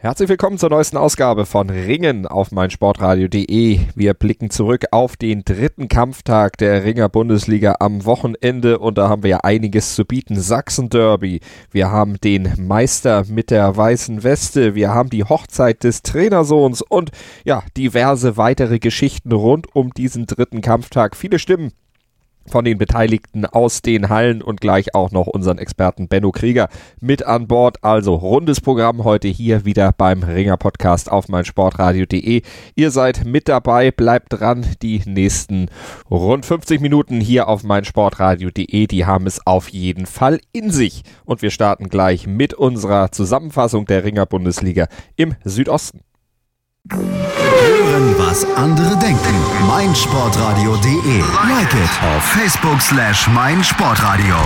[0.00, 3.80] Herzlich willkommen zur neuesten Ausgabe von Ringen auf meinsportradio.de.
[3.96, 9.24] Wir blicken zurück auf den dritten Kampftag der Ringer Bundesliga am Wochenende und da haben
[9.24, 10.38] wir einiges zu bieten.
[10.40, 11.40] Sachsen Derby,
[11.72, 17.10] wir haben den Meister mit der weißen Weste, wir haben die Hochzeit des Trainersohns und
[17.42, 21.16] ja, diverse weitere Geschichten rund um diesen dritten Kampftag.
[21.16, 21.72] Viele Stimmen
[22.48, 26.68] von den Beteiligten aus den Hallen und gleich auch noch unseren Experten Benno Krieger
[27.00, 27.84] mit an Bord.
[27.84, 32.42] Also rundes Programm heute hier wieder beim Ringer Podcast auf meinsportradio.de.
[32.74, 34.66] Ihr seid mit dabei, bleibt dran.
[34.82, 35.66] Die nächsten
[36.10, 41.02] rund 50 Minuten hier auf meinsportradio.de, die haben es auf jeden Fall in sich.
[41.24, 46.00] Und wir starten gleich mit unserer Zusammenfassung der Ringer Bundesliga im Südosten.
[47.98, 49.66] Hören, was andere denken.
[49.66, 51.18] meinsportradio.de.
[51.48, 54.36] Like it auf Facebook slash meinsportradio.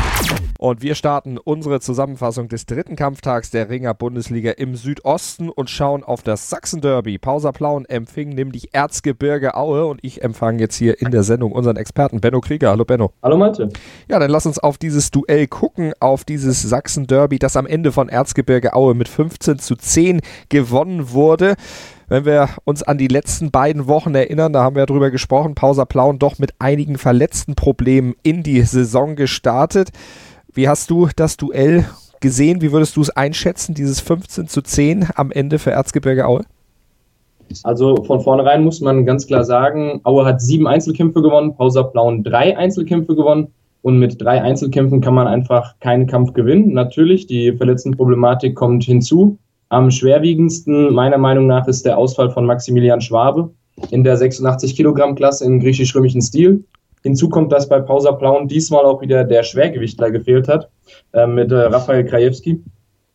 [0.59, 6.05] Und wir starten unsere Zusammenfassung des dritten Kampftags der Ringer Bundesliga im Südosten und schauen
[6.05, 7.19] auf das Sachsen-Derby.
[7.19, 11.77] Pausa Plauen empfing nämlich Erzgebirge Aue und ich empfange jetzt hier in der Sendung unseren
[11.77, 12.71] Experten Benno Krieger.
[12.71, 13.13] Hallo Benno.
[13.23, 13.69] Hallo Malte.
[14.09, 18.09] Ja, dann lass uns auf dieses Duell gucken, auf dieses Sachsen-Derby, das am Ende von
[18.09, 21.57] Erzgebirge Aue mit 15 zu 10 gewonnen wurde.
[22.13, 25.55] Wenn wir uns an die letzten beiden Wochen erinnern, da haben wir ja drüber gesprochen,
[25.55, 29.89] Pausa Plauen doch mit einigen verletzten Problemen in die Saison gestartet.
[30.53, 31.87] Wie hast du das Duell
[32.21, 32.61] gesehen?
[32.61, 36.43] Wie würdest du es einschätzen, dieses 15 zu 10 am Ende für Erzgebirge Aue?
[37.63, 42.25] Also von vornherein muss man ganz klar sagen, Aue hat sieben Einzelkämpfe gewonnen, Pausa Plauen
[42.25, 43.55] drei Einzelkämpfe gewonnen.
[43.81, 46.75] Und mit drei Einzelkämpfen kann man einfach keinen Kampf gewinnen.
[46.75, 49.39] Natürlich, die Verletztenproblematik kommt hinzu.
[49.73, 53.49] Am schwerwiegendsten meiner Meinung nach ist der Ausfall von Maximilian Schwabe
[53.91, 56.63] in der 86 Kilogramm Klasse im griechisch-römischen Stil.
[57.03, 60.69] Hinzu kommt, dass bei Pausa Plauen diesmal auch wieder der Schwergewichtler gefehlt hat,
[61.15, 62.63] äh, mit äh, Rafael Krajewski.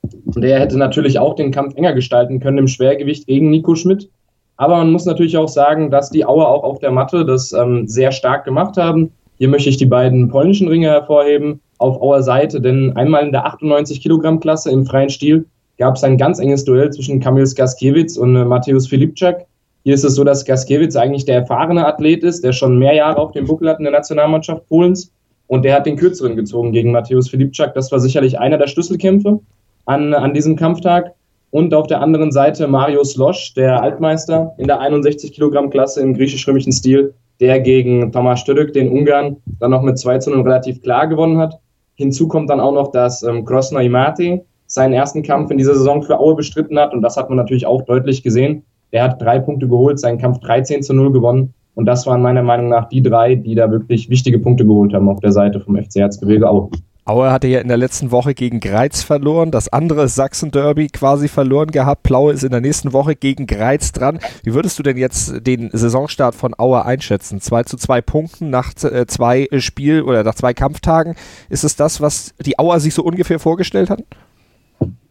[0.02, 4.10] Der hätte natürlich auch den Kampf enger gestalten können im Schwergewicht gegen Nico Schmidt.
[4.56, 7.86] Aber man muss natürlich auch sagen, dass die Auer auch auf der Matte das ähm,
[7.86, 9.12] sehr stark gemacht haben.
[9.38, 13.46] Hier möchte ich die beiden polnischen Ringer hervorheben auf Auer Seite, denn einmal in der
[13.46, 15.46] 98 Kilogramm Klasse im freien Stil
[15.78, 19.46] gab es ein ganz enges Duell zwischen Kamil Skaskiewicz und äh, Mateusz Filipczak.
[19.84, 23.18] Hier ist es so, dass Skaskiewicz eigentlich der erfahrene Athlet ist, der schon mehr Jahre
[23.18, 25.12] auf dem Buckel hat in der Nationalmannschaft Polens.
[25.48, 27.74] Und der hat den kürzeren gezogen gegen Mateusz Filipczak.
[27.74, 29.40] Das war sicherlich einer der Schlüsselkämpfe
[29.86, 31.14] an, an diesem Kampftag.
[31.52, 36.14] Und auf der anderen Seite Mario Slosch, der Altmeister in der 61 Kilogramm Klasse im
[36.14, 40.82] griechisch-römischen Stil, der gegen Thomas Stödök, den Ungarn, dann noch mit 2 zu 0 relativ
[40.82, 41.58] klar gewonnen hat.
[41.96, 46.04] Hinzu kommt dann auch noch, dass ähm, Krosno Imati, seinen ersten Kampf in dieser Saison
[46.04, 46.94] für Aue bestritten hat.
[46.94, 48.64] Und das hat man natürlich auch deutlich gesehen.
[48.92, 51.54] Er hat drei Punkte geholt, seinen Kampf 13 zu 0 gewonnen.
[51.76, 55.10] Und das waren meiner Meinung nach die drei, die da wirklich wichtige Punkte geholt haben
[55.10, 56.70] auf der Seite vom FC Erzgebirge Aue.
[57.08, 61.72] Aue hatte ja in der letzten Woche gegen Greiz verloren, das andere Sachsen-Derby quasi verloren
[61.72, 62.04] gehabt.
[62.04, 64.20] Plaue ist in der nächsten Woche gegen Greiz dran.
[64.44, 67.40] Wie würdest du denn jetzt den Saisonstart von Aue einschätzen?
[67.40, 71.16] 2 zu 2 Punkten nach äh, zwei Spiel- oder nach zwei Kampftagen.
[71.48, 74.04] Ist es das, was die Auer sich so ungefähr vorgestellt hatten?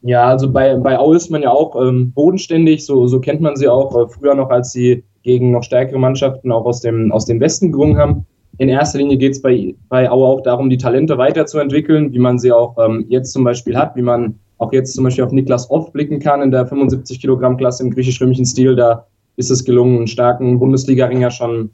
[0.06, 3.56] Ja, also bei, bei Aue ist man ja auch ähm, bodenständig, so, so kennt man
[3.56, 7.26] sie auch äh, früher noch, als sie gegen noch stärkere Mannschaften auch aus dem, aus
[7.26, 8.24] dem Westen gerungen haben.
[8.58, 12.38] In erster Linie geht es bei, bei Aue auch darum, die Talente weiterzuentwickeln, wie man
[12.38, 15.68] sie auch ähm, jetzt zum Beispiel hat, wie man auch jetzt zum Beispiel auf Niklas
[15.72, 18.76] Off blicken kann in der 75 Kilogramm Klasse im griechisch-römischen Stil.
[18.76, 21.70] Da ist es gelungen, einen starken Bundesliga-Ringer schon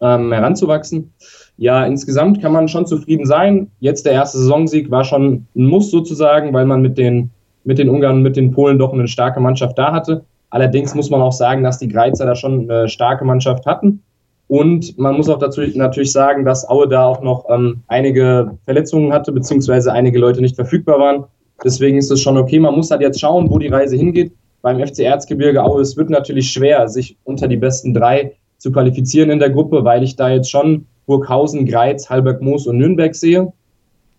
[0.00, 1.12] ähm, heranzuwachsen
[1.56, 3.70] ja, insgesamt kann man schon zufrieden sein.
[3.80, 7.30] Jetzt der erste Saisonsieg war schon ein Muss sozusagen, weil man mit den,
[7.64, 10.24] mit den Ungarn, mit den Polen doch eine starke Mannschaft da hatte.
[10.50, 14.02] Allerdings muss man auch sagen, dass die Greizer da schon eine starke Mannschaft hatten.
[14.48, 19.12] Und man muss auch dazu natürlich sagen, dass Aue da auch noch ähm, einige Verletzungen
[19.12, 21.24] hatte, beziehungsweise einige Leute nicht verfügbar waren.
[21.64, 22.58] Deswegen ist es schon okay.
[22.58, 24.32] Man muss halt jetzt schauen, wo die Reise hingeht.
[24.60, 29.30] Beim FC Erzgebirge Aue, es wird natürlich schwer, sich unter die besten drei zu qualifizieren
[29.30, 33.52] in der Gruppe, weil ich da jetzt schon Burghausen, Greiz, Halberg, Moos und Nürnberg sehe.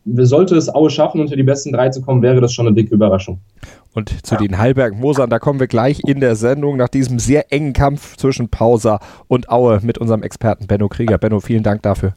[0.06, 2.94] Sollte es Aue schaffen, unter die besten drei zu kommen, wäre das schon eine dicke
[2.94, 3.40] Überraschung.
[3.96, 7.74] Und zu den Halberg-Mosern, da kommen wir gleich in der Sendung nach diesem sehr engen
[7.74, 11.18] Kampf zwischen Pausa und Aue mit unserem Experten Benno Krieger.
[11.18, 12.14] Benno, vielen Dank dafür.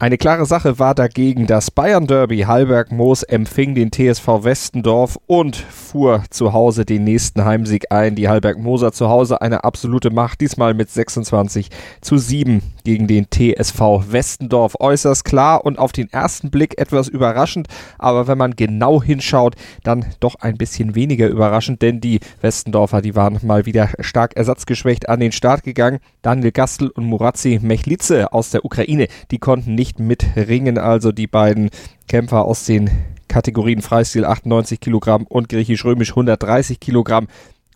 [0.00, 2.42] Eine klare Sache war dagegen das Bayern Derby.
[2.42, 8.14] Halberg Moos empfing den TSV Westendorf und fuhr zu Hause den nächsten Heimsieg ein.
[8.14, 13.26] Die Halberg Moser zu Hause eine absolute Macht, diesmal mit 26 zu 7 gegen den
[13.28, 14.76] TSV Westendorf.
[14.78, 17.66] Äußerst klar und auf den ersten Blick etwas überraschend,
[17.98, 23.16] aber wenn man genau hinschaut, dann doch ein bisschen weniger überraschend, denn die Westendorfer, die
[23.16, 25.98] waren mal wieder stark ersatzgeschwächt an den Start gegangen.
[26.22, 30.78] Daniel Gastel und Muratzi Mechlice aus der Ukraine, die konnten nicht nicht mitringen.
[30.78, 31.70] Also die beiden
[32.08, 32.90] Kämpfer aus den
[33.28, 37.28] Kategorien Freistil 98 Kilogramm und Griechisch-Römisch 130 Kilogramm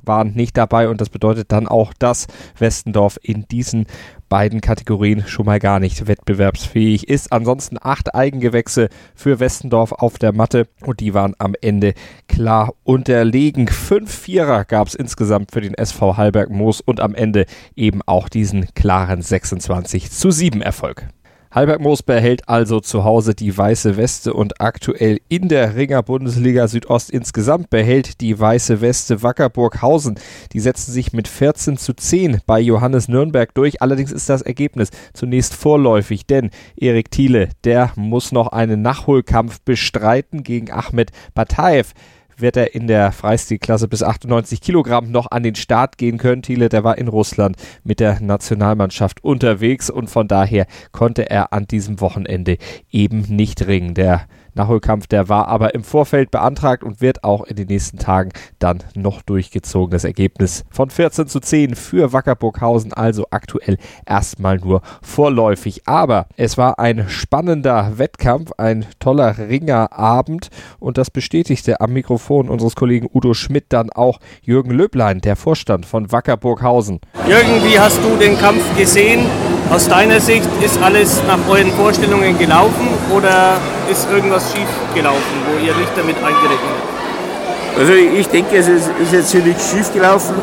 [0.04, 2.26] waren nicht dabei und das bedeutet dann auch, dass
[2.58, 3.86] Westendorf in diesen
[4.28, 7.32] beiden Kategorien schon mal gar nicht wettbewerbsfähig ist.
[7.32, 11.94] Ansonsten acht Eigengewächse für Westendorf auf der Matte und die waren am Ende
[12.26, 13.68] klar unterlegen.
[13.68, 18.28] Fünf Vierer gab es insgesamt für den SV Hallberg Moos und am Ende eben auch
[18.28, 21.06] diesen klaren 26 zu 7 Erfolg.
[21.54, 26.66] Halberg Moos behält also zu Hause die weiße Weste und aktuell in der Ringer Bundesliga
[26.66, 30.19] Südost insgesamt behält die weiße Weste Wackerburghausen.
[30.54, 33.82] Die setzen sich mit 14 zu 10 bei Johannes Nürnberg durch.
[33.82, 40.44] Allerdings ist das Ergebnis zunächst vorläufig, denn Erik Thiele, der muss noch einen Nachholkampf bestreiten
[40.44, 41.93] gegen Ahmed Bataev
[42.37, 46.43] wird er in der Freistilklasse bis 98 Kilogramm noch an den Start gehen können.
[46.43, 51.67] Thiele, der war in Russland mit der Nationalmannschaft unterwegs und von daher konnte er an
[51.67, 52.58] diesem Wochenende
[52.90, 53.94] eben nicht ringen.
[53.94, 58.31] Der Nachholkampf, der war aber im Vorfeld beantragt und wird auch in den nächsten Tagen
[58.58, 59.93] dann noch durchgezogen.
[59.93, 65.82] Das Ergebnis von 14 zu 10 für Wackerburghausen, also aktuell erstmal nur vorläufig.
[65.87, 72.75] Aber es war ein spannender Wettkampf, ein toller Ringerabend und das bestätigte am Mikrofon unseres
[72.75, 77.00] Kollegen Udo Schmidt dann auch Jürgen Löblein, der Vorstand von Wackerburghausen.
[77.26, 79.26] Jürgen, wie hast du den Kampf gesehen?
[79.70, 83.56] Aus deiner Sicht ist alles nach euren Vorstellungen gelaufen oder
[83.90, 87.80] ist irgendwas schief gelaufen, wo ihr nicht damit eingerechnet habt?
[87.80, 90.34] Also ich denke, es ist, jetzt hier nichts schief gelaufen.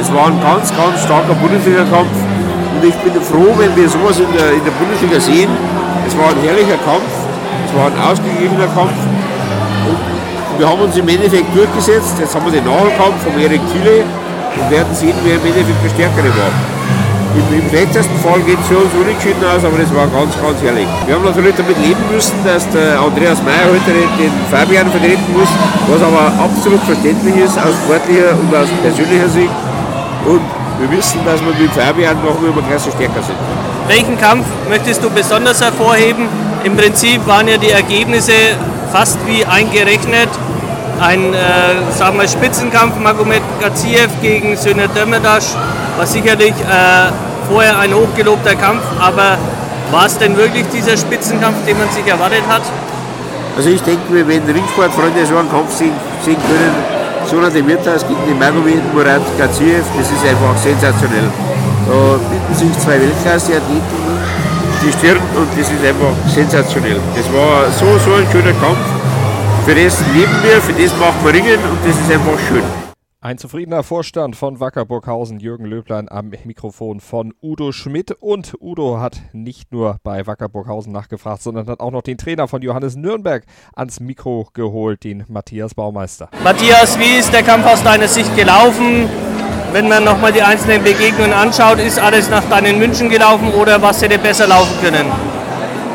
[0.00, 2.12] Es war ein ganz, ganz starker Bundesliga-Kampf
[2.76, 5.48] und ich bin froh, wenn wir sowas in der, in der Bundesliga sehen.
[6.06, 7.08] Es war ein herrlicher Kampf,
[7.64, 8.92] es war ein ausgeglichener Kampf
[9.88, 12.16] und wir haben uns im Endeffekt durchgesetzt.
[12.20, 14.04] Jetzt haben wir den Nachholkampf von Erik Thiele
[14.60, 16.52] und werden sehen, wer im Endeffekt der Stärkere war.
[17.34, 20.62] Im, Im schlechtesten Fall geht es für uns unentschieden aus, aber das war ganz, ganz
[20.62, 20.86] herrlich.
[21.06, 25.50] Wir haben natürlich damit leben müssen, dass der Andreas Meyer heute den Fabian vertreten muss,
[25.90, 29.50] was aber absolut verständlich ist aus sportlicher und aus persönlicher Sicht.
[30.26, 30.42] Und
[30.78, 33.38] wir wissen, dass wir mit Fabian noch immer Klasse stärker sind.
[33.88, 36.28] Welchen Kampf möchtest du besonders hervorheben?
[36.62, 38.32] Im Prinzip waren ja die Ergebnisse
[38.92, 40.28] fast wie eingerechnet.
[41.00, 45.56] Ein äh, sagen wir, Spitzenkampf Magomed Gaziev gegen Söner Dömerdasch
[45.96, 47.12] war sicherlich äh,
[47.48, 49.38] vorher ein hochgelobter Kampf, aber
[49.90, 52.62] war es denn wirklich dieser Spitzenkampf, den man sich erwartet hat?
[53.56, 55.92] Also ich denke, wenn Ringsportfreunde so einen Kampf sehen,
[56.24, 56.74] sehen können,
[57.30, 61.30] Sona de Mirtas gegen den Magomed Murat Gaziev, das ist einfach sensationell.
[61.86, 64.04] Da bieten sich zwei Weltklasse-Athleten
[64.84, 67.00] die Stirn und das ist einfach sensationell.
[67.16, 68.78] Das war so, so ein schöner Kampf.
[69.64, 72.83] Für das leben wir, für das machen wir Ringen und das ist einfach schön.
[73.24, 78.10] Ein zufriedener Vorstand von Wackerburghausen, Jürgen Löblein am Mikrofon von Udo Schmidt.
[78.10, 82.60] Und Udo hat nicht nur bei Wackerburghausen nachgefragt, sondern hat auch noch den Trainer von
[82.60, 83.44] Johannes Nürnberg
[83.74, 86.28] ans Mikro geholt, den Matthias Baumeister.
[86.42, 89.08] Matthias, wie ist der Kampf aus deiner Sicht gelaufen?
[89.72, 94.02] Wenn man nochmal die einzelnen Begegnungen anschaut, ist alles nach deinen Wünschen gelaufen oder was
[94.02, 95.06] hätte besser laufen können?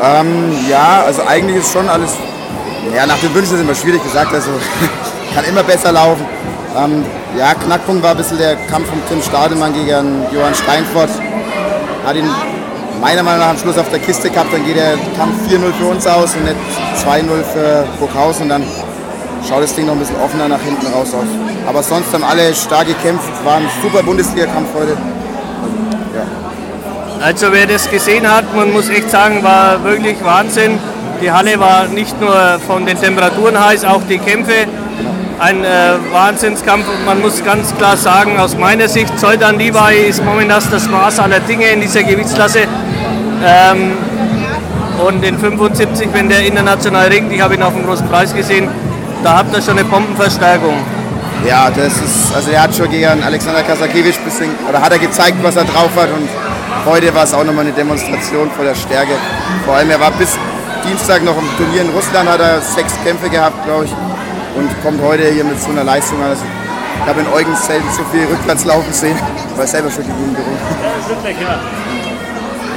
[0.02, 2.12] Ähm, ja, also eigentlich ist schon alles,
[2.96, 4.50] ja, nach den Wünschen ist immer schwierig gesagt, also
[5.36, 6.26] kann immer besser laufen.
[6.80, 7.04] Ähm,
[7.38, 11.10] ja, Knackpunkt war ein bisschen der Kampf von Tim Stadelmann gegen Johann Steinfort.
[12.06, 12.30] Hat ihn
[13.02, 15.86] meiner Meinung nach am Schluss auf der Kiste gehabt, dann geht der Kampf 4-0 für
[15.88, 16.56] uns aus und nicht
[17.06, 18.64] 2-0 für Burghausen und dann
[19.48, 21.28] schaut das Ding noch ein bisschen offener nach hinten raus aus.
[21.68, 24.92] Aber sonst haben alle stark gekämpft, war ein super Bundesliga-Kampf heute.
[26.16, 27.26] Ja.
[27.26, 30.80] Also wer das gesehen hat, man muss echt sagen, war wirklich Wahnsinn.
[31.22, 34.66] Die Halle war nicht nur von den Temperaturen heiß, auch die Kämpfe
[35.40, 40.24] ein äh, Wahnsinnskampf und man muss ganz klar sagen, aus meiner Sicht, Zoltan Levi ist
[40.24, 42.60] momentan das Maß aller Dinge in dieser Gewichtsklasse.
[43.44, 43.94] Ähm,
[45.06, 48.68] und in 75, wenn der international ringt, ich habe ihn auf dem großen Preis gesehen,
[49.24, 50.74] da habt ihr schon eine Bombenverstärkung.
[51.48, 55.38] Ja, das ist, also er hat schon gegen Alexander Kasakiewicz bisschen, oder hat er gezeigt,
[55.42, 56.28] was er drauf hat und
[56.86, 59.14] heute war es auch nochmal eine Demonstration vor der Stärke.
[59.66, 60.38] Vor allem, er war bis
[60.86, 64.09] Dienstag noch im Turnier in Russland, hat er sechs Kämpfe gehabt, glaube ich
[64.60, 66.32] und kommt heute hier mit so einer Leistung an.
[66.32, 66.44] Also
[67.02, 69.18] ich habe in Eugens selten so viel rückwärts laufen sehen,
[69.56, 71.60] weil selber schon wirklich, ja.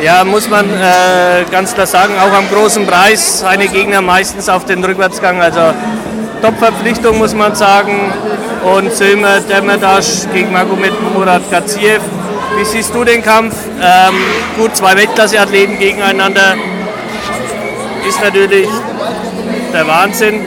[0.02, 4.64] Ja, muss man äh, ganz klar sagen, auch am großen Preis seine Gegner meistens auf
[4.64, 5.40] den Rückwärtsgang.
[5.40, 5.60] Also
[6.40, 8.12] Top-Verpflichtung muss man sagen.
[8.64, 12.00] Und Sömer Demirtas gegen Magomed Murat Gaziev.
[12.56, 13.54] Wie siehst du den Kampf?
[13.80, 14.14] Ähm,
[14.56, 16.54] gut, zwei Weltklasse-Athleten gegeneinander
[18.08, 18.68] ist natürlich
[19.72, 20.40] der Wahnsinn,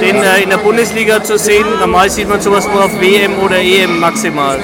[0.00, 1.66] den äh, in der Bundesliga zu sehen.
[1.80, 4.58] Normal sieht man sowas nur auf WM oder EM maximal.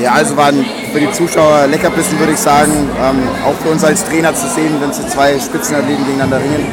[0.00, 2.72] Ja, also waren für die Zuschauer Leckerbissen, würde ich sagen.
[3.02, 6.66] Ähm, auch für uns als Trainer zu sehen, wenn sie zwei Spitzenathleten gegeneinander ringen.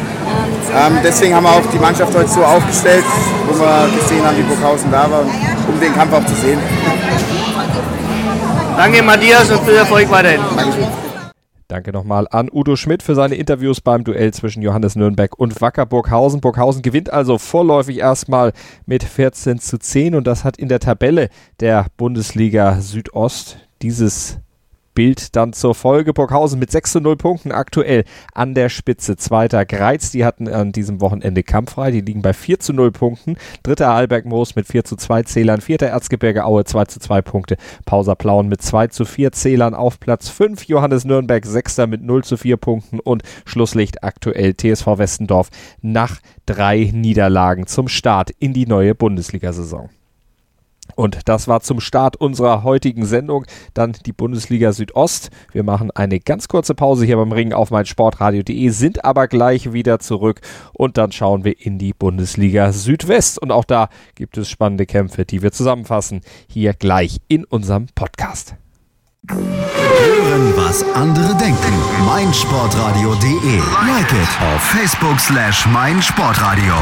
[0.76, 3.04] Ähm, deswegen haben wir auch die Mannschaft heute so aufgestellt,
[3.48, 6.60] wo wir gesehen haben, wie Burghausen da war, um den Kampf auch zu sehen.
[8.78, 10.42] Danke Matthias und viel Erfolg weiterhin.
[10.56, 11.07] Dankeschön.
[11.70, 15.86] Danke nochmal an Udo Schmidt für seine Interviews beim Duell zwischen Johannes Nürnberg und Wacker
[15.86, 16.40] Burghausen.
[16.40, 18.54] Burghausen gewinnt also vorläufig erstmal
[18.86, 21.28] mit 14 zu 10 und das hat in der Tabelle
[21.60, 24.40] der Bundesliga Südost dieses
[24.98, 26.12] Bild dann zur Folge.
[26.12, 29.16] Burghausen mit 6 zu 0 Punkten aktuell an der Spitze.
[29.16, 31.92] Zweiter Greiz, die hatten an diesem Wochenende kampffrei.
[31.92, 33.38] Die liegen bei 4 zu 0 Punkten.
[33.62, 35.62] Dritter Alberg Moos mit 4 zu 2 Zählern.
[35.62, 37.58] Vierter Erzgebirge Aue 2 zu 2 Punkte.
[37.86, 40.64] Pauser Plauen mit 2 zu 4 Zählern auf Platz 5.
[40.64, 45.50] Johannes Nürnberg Sechster mit 0 zu 4 Punkten und Schlusslicht aktuell TSV Westendorf
[45.84, 49.92] nach drei Niederlagen zum Start in die neue Bundesliga-Saison.
[50.96, 55.30] Und das war zum Start unserer heutigen Sendung dann die Bundesliga Südost.
[55.52, 60.00] Wir machen eine ganz kurze Pause hier beim Ring auf meinsportradio.de, sind aber gleich wieder
[60.00, 60.42] zurück
[60.74, 63.40] und dann schauen wir in die Bundesliga Südwest.
[63.40, 68.56] Und auch da gibt es spannende Kämpfe, die wir zusammenfassen, hier gleich in unserem Podcast.
[69.30, 71.74] Hören, was andere denken.
[72.06, 73.58] meinsportradio.de.
[73.86, 76.74] Like it auf Facebook slash meinsportradio.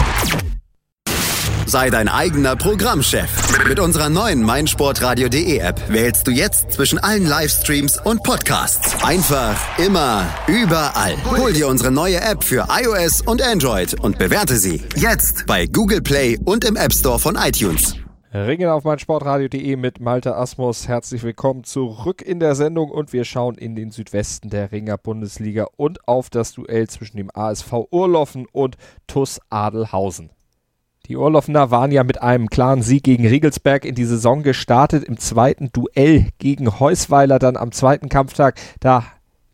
[1.67, 3.67] Sei dein eigener Programmchef.
[3.67, 9.03] Mit unserer neuen meinsportradio.de App wählst du jetzt zwischen allen Livestreams und Podcasts.
[9.03, 11.15] Einfach, immer, überall.
[11.25, 16.01] Hol dir unsere neue App für iOS und Android und bewerte sie jetzt bei Google
[16.01, 17.95] Play und im App Store von iTunes.
[18.31, 20.88] Ringen auf meinsportradio.de mit Malte Asmus.
[20.88, 25.65] Herzlich willkommen zurück in der Sendung und wir schauen in den Südwesten der Ringer Bundesliga
[25.77, 28.75] und auf das Duell zwischen dem ASV Urloffen und
[29.07, 30.35] TUS Adelhausen.
[31.07, 35.03] Die Urlaufner waren ja mit einem klaren Sieg gegen Riegelsberg in die Saison gestartet.
[35.03, 38.59] Im zweiten Duell gegen Heusweiler dann am zweiten Kampftag.
[38.79, 39.03] Da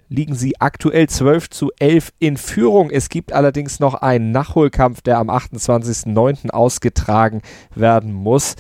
[0.07, 2.89] liegen sie aktuell 12 zu 11 in Führung.
[2.89, 6.51] Es gibt allerdings noch einen Nachholkampf, der am 28.09.
[6.51, 7.41] ausgetragen
[7.75, 8.55] werden muss.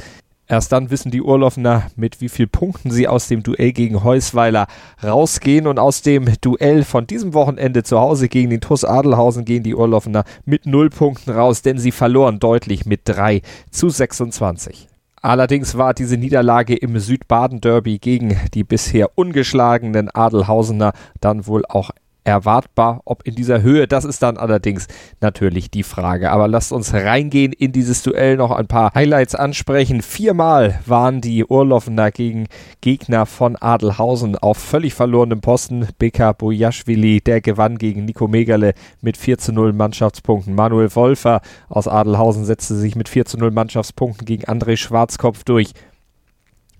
[0.51, 4.67] Erst dann wissen die Urlaufner, mit wie vielen Punkten sie aus dem Duell gegen Heusweiler
[5.01, 5.65] rausgehen.
[5.65, 9.75] Und aus dem Duell von diesem Wochenende zu Hause gegen den TuS Adelhausen gehen die
[9.75, 14.89] Urlaufner mit null Punkten raus, denn sie verloren deutlich mit 3 zu 26.
[15.21, 20.91] Allerdings war diese Niederlage im Südbaden-Derby gegen die bisher ungeschlagenen Adelhausener
[21.21, 21.91] dann wohl auch
[22.23, 23.01] erwartbar.
[23.05, 24.87] Ob in dieser Höhe, das ist dann allerdings
[25.21, 26.31] natürlich die Frage.
[26.31, 30.01] Aber lasst uns reingehen in dieses Duell, noch ein paar Highlights ansprechen.
[30.01, 32.47] Viermal waren die Urlaufener gegen
[32.81, 35.87] Gegner von Adelhausen auf völlig verlorenem Posten.
[35.97, 40.55] Beka Bojaschwili, der gewann gegen Nico Megale mit 4 zu 0 Mannschaftspunkten.
[40.55, 45.73] Manuel Wolfer aus Adelhausen setzte sich mit 4 zu 0 Mannschaftspunkten gegen André Schwarzkopf durch.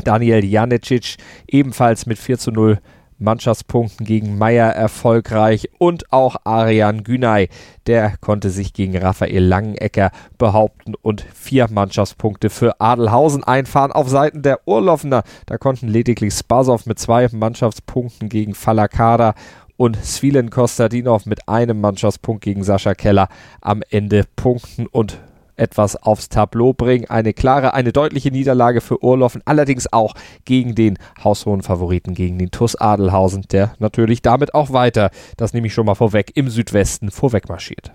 [0.03, 1.17] Daniel Janecic
[1.47, 2.79] ebenfalls mit 4 zu 0
[3.21, 7.49] Mannschaftspunkten gegen Meyer erfolgreich und auch Arian Günay,
[7.87, 14.41] der konnte sich gegen Raphael Langenecker behaupten und vier Mannschaftspunkte für Adelhausen einfahren auf Seiten
[14.41, 15.23] der Urlaufener.
[15.45, 19.35] Da konnten lediglich Spasow mit zwei Mannschaftspunkten gegen Falakada
[19.77, 23.29] und Svilen Kostadinov mit einem Mannschaftspunkt gegen Sascha Keller
[23.61, 25.19] am Ende punkten und
[25.61, 27.09] etwas aufs Tableau bringen.
[27.09, 32.51] Eine klare, eine deutliche Niederlage für Urloffen, allerdings auch gegen den haushohen Favoriten, gegen den
[32.51, 37.11] TUS Adelhausen, der natürlich damit auch weiter, das nehme ich schon mal vorweg, im Südwesten
[37.11, 37.91] vorwegmarschiert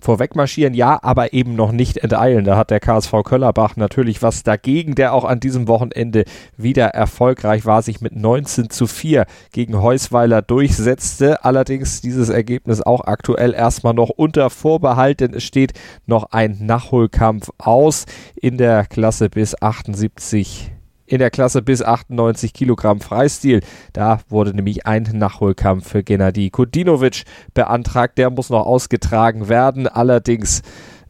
[0.00, 2.44] vorwegmarschieren, ja, aber eben noch nicht enteilen.
[2.44, 6.24] Da hat der KSV Köllerbach natürlich was dagegen, der auch an diesem Wochenende
[6.56, 11.44] wieder erfolgreich war, sich mit 19 zu 4 gegen Heusweiler durchsetzte.
[11.44, 15.72] Allerdings dieses Ergebnis auch aktuell erstmal noch unter Vorbehalt, denn es steht
[16.06, 20.72] noch ein Nachholkampf aus in der Klasse bis 78
[21.10, 23.60] in der Klasse bis 98 Kilogramm Freistil.
[23.92, 28.16] Da wurde nämlich ein Nachholkampf für Gennady Kudinovic beantragt.
[28.16, 29.88] Der muss noch ausgetragen werden.
[29.88, 30.62] Allerdings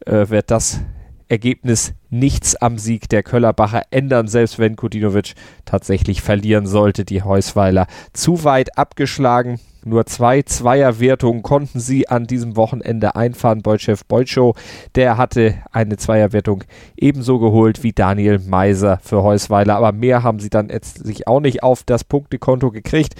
[0.05, 0.81] äh, wird das
[1.27, 5.33] Ergebnis nichts am Sieg der Köllerbacher ändern, selbst wenn Kudinovic
[5.65, 7.05] tatsächlich verlieren sollte.
[7.05, 9.59] Die Heusweiler zu weit abgeschlagen.
[9.83, 13.63] Nur zwei Zweierwertungen konnten sie an diesem Wochenende einfahren.
[13.63, 14.55] Beutchef Beutschow,
[14.93, 16.63] der hatte eine Zweierwertung
[16.95, 19.75] ebenso geholt wie Daniel Meiser für Heusweiler.
[19.75, 23.15] Aber mehr haben sie dann jetzt sich auch nicht auf das Punktekonto gekriegt.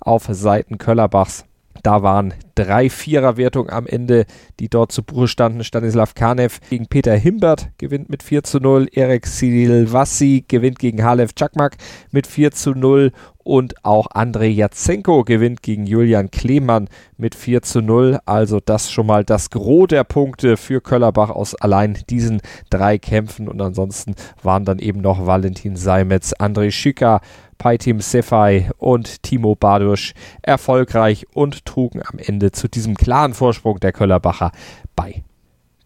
[0.00, 1.44] Auf Seiten Köllerbachs
[1.82, 4.24] Da waren drei Viererwertungen am Ende,
[4.58, 5.64] die dort zu Buche standen.
[5.64, 8.88] Stanislav Kanev gegen Peter Himbert gewinnt mit 4 zu 0.
[8.92, 11.76] Erik Silvassi gewinnt gegen Halev Czakmak
[12.10, 13.12] mit 4 zu 0
[13.46, 18.18] und auch Andrei Jatsenko gewinnt gegen Julian Klemann mit 4 zu 0.
[18.26, 23.48] Also das schon mal das Gros der Punkte für Köllerbach aus allein diesen drei Kämpfen.
[23.48, 27.20] Und ansonsten waren dann eben noch Valentin Seimetz, Andrei Schika,
[27.56, 33.92] Paitim Sefai und Timo Badusch erfolgreich und trugen am Ende zu diesem klaren Vorsprung der
[33.92, 34.50] Köllerbacher
[34.96, 35.22] bei.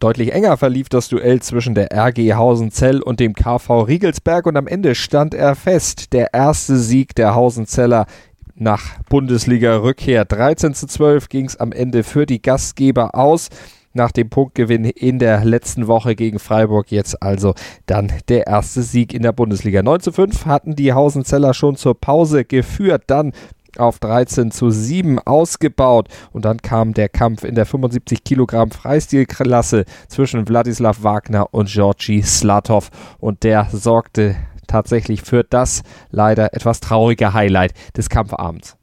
[0.00, 4.66] Deutlich enger verlief das Duell zwischen der RG Hausenzell und dem KV Riegelsberg und am
[4.66, 6.14] Ende stand er fest.
[6.14, 8.06] Der erste Sieg der Hausenzeller
[8.54, 10.24] nach Bundesliga-Rückkehr.
[10.24, 13.50] 13 zu 12 ging es am Ende für die Gastgeber aus.
[13.92, 17.54] Nach dem Punktgewinn in der letzten Woche gegen Freiburg jetzt also
[17.84, 19.82] dann der erste Sieg in der Bundesliga.
[19.82, 23.02] 9 zu 5 hatten die Hausenzeller schon zur Pause geführt.
[23.08, 23.32] Dann
[23.80, 26.08] auf 13 zu 7 ausgebaut.
[26.32, 32.22] Und dann kam der Kampf in der 75 Kilogramm Freistilklasse zwischen Wladislav Wagner und Georgi
[32.22, 32.90] Slatov.
[33.18, 38.79] Und der sorgte tatsächlich für das leider etwas traurige Highlight des Kampfabends.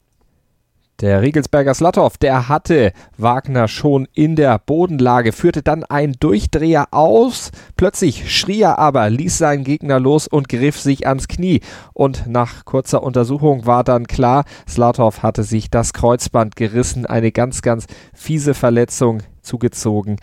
[1.00, 7.51] Der Riegelsberger Slatov, der hatte Wagner schon in der Bodenlage, führte dann einen Durchdreher aus.
[7.75, 11.62] Plötzlich schrie er aber, ließ seinen Gegner los und griff sich ans Knie.
[11.94, 17.62] Und nach kurzer Untersuchung war dann klar, Slatov hatte sich das Kreuzband gerissen, eine ganz,
[17.62, 17.86] ganz
[18.16, 20.16] fiese Verletzung zugezogen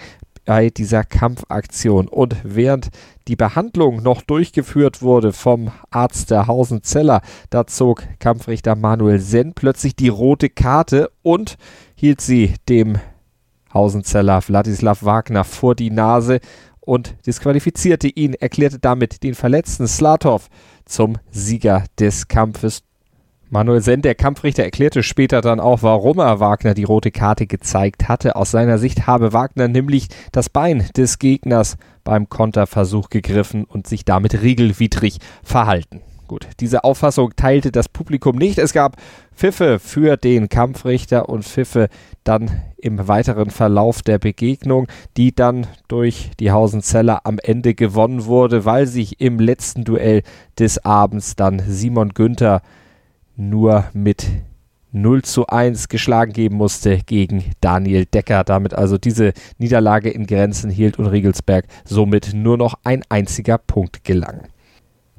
[0.45, 2.09] bei dieser Kampfaktion.
[2.09, 2.89] Und während
[3.29, 9.97] die Behandlung noch durchgeführt wurde vom Arzt der Hausenzeller, da zog Kampfrichter Manuel Senn plötzlich
[9.97, 11.57] die rote Karte und
[11.95, 12.99] hielt sie dem
[13.73, 16.41] Hausenzeller Wladislav Wagner vor die Nase
[16.81, 20.49] und disqualifizierte ihn, erklärte damit den verletzten Slatov
[20.85, 22.83] zum Sieger des Kampfes.
[23.51, 28.09] Manuel Senn, der Kampfrichter, erklärte später dann auch, warum er Wagner die rote Karte gezeigt
[28.09, 28.37] hatte.
[28.37, 34.05] Aus seiner Sicht habe Wagner nämlich das Bein des Gegners beim Konterversuch gegriffen und sich
[34.05, 36.01] damit regelwidrig verhalten.
[36.27, 38.59] Gut, diese Auffassung teilte das Publikum nicht.
[38.59, 38.97] Es gab
[39.35, 41.89] Pfiffe für den Kampfrichter und Pfiffe
[42.25, 44.87] dann im weiteren Verlauf der Begegnung,
[45.19, 50.23] die dann durch die Hausenzeller am Ende gewonnen wurde, weil sich im letzten Duell
[50.59, 52.63] des Abends dann Simon Günther
[53.37, 54.27] nur mit
[54.93, 58.45] 0 zu 1 geschlagen geben musste gegen Daniel Decker.
[58.45, 64.05] Damit also diese Niederlage in Grenzen hielt und Riegelsberg somit nur noch ein einziger Punkt
[64.05, 64.43] gelang.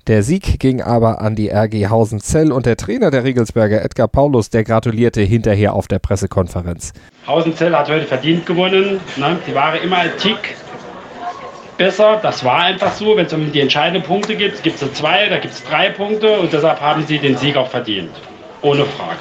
[0.08, 4.52] Der Sieg ging aber an die RG Hausenzell und der Trainer der Riegelsberger, Edgar Paulus,
[4.52, 6.94] der gratulierte hinterher auf der Pressekonferenz.
[7.26, 9.00] Hausenzell hat heute verdient gewonnen.
[9.18, 9.40] Ne?
[9.48, 10.56] Die waren immer ein Tick
[11.78, 12.20] besser.
[12.22, 13.16] Das war einfach so.
[13.18, 16.40] Wenn es um die entscheidenden Punkte geht, gibt es zwei, da gibt es drei Punkte
[16.40, 18.12] und deshalb haben sie den Sieg auch verdient.
[18.62, 19.20] Ohne Frage.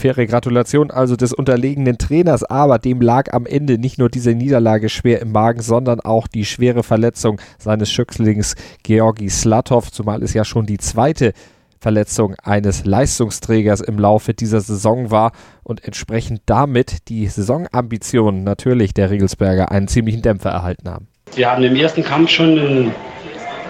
[0.00, 4.88] Faire Gratulation also des unterlegenen Trainers, aber dem lag am Ende nicht nur diese Niederlage
[4.88, 10.46] schwer im Magen, sondern auch die schwere Verletzung seines Schützlings Georgi Slatov, zumal es ja
[10.46, 11.34] schon die zweite
[11.80, 19.10] Verletzung eines Leistungsträgers im Laufe dieser Saison war und entsprechend damit die Saisonambitionen natürlich der
[19.10, 21.09] Regelsberger einen ziemlichen Dämpfer erhalten haben.
[21.36, 22.94] Wir haben im ersten Kampf schon einen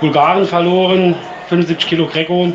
[0.01, 1.15] Bulgaren verloren,
[1.49, 2.53] 75 Kilo Greco.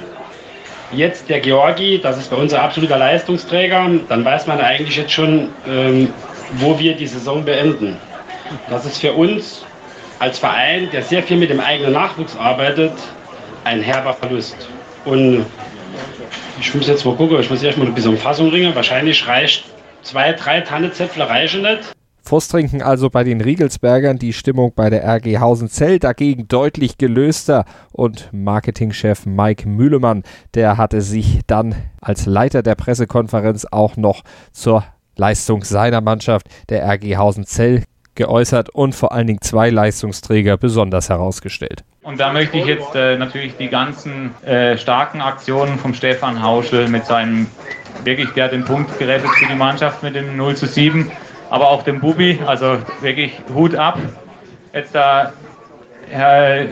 [0.92, 3.88] Jetzt der Georgi, das ist bei unser absoluter Leistungsträger.
[4.10, 6.12] Dann weiß man eigentlich jetzt schon, ähm,
[6.54, 7.98] wo wir die Saison beenden.
[8.70, 9.64] Das ist für uns
[10.20, 12.94] als Verein, der sehr viel mit dem eigenen Nachwuchs arbeitet,
[13.64, 14.56] ein herber Verlust.
[15.06, 15.46] Und
[16.60, 18.74] ich muss jetzt mal gucken, ich muss erstmal ein bisschen um Fassung ringen.
[18.74, 19.66] Wahrscheinlich reicht
[20.02, 21.95] zwei, drei Tannezäpfle reichen nicht.
[22.28, 28.30] Frusttrinken also bei den Riegelsbergern, die Stimmung bei der RG Hausenzell dagegen deutlich gelöster und
[28.32, 30.24] Marketingchef Mike Mühlemann,
[30.56, 34.84] der hatte sich dann als Leiter der Pressekonferenz auch noch zur
[35.16, 37.84] Leistung seiner Mannschaft der RG Hausenzell
[38.16, 41.84] geäußert und vor allen Dingen zwei Leistungsträger besonders herausgestellt.
[42.02, 46.88] Und da möchte ich jetzt äh, natürlich die ganzen äh, starken Aktionen vom Stefan Hauschel
[46.88, 47.46] mit seinem
[48.04, 51.12] wirklich, der hat den Punkt gerettet für die Mannschaft mit dem 0 zu 7
[51.50, 53.98] aber auch dem Bubi, also wirklich Hut ab.
[54.74, 55.32] Jetzt da,
[56.10, 56.66] Herr,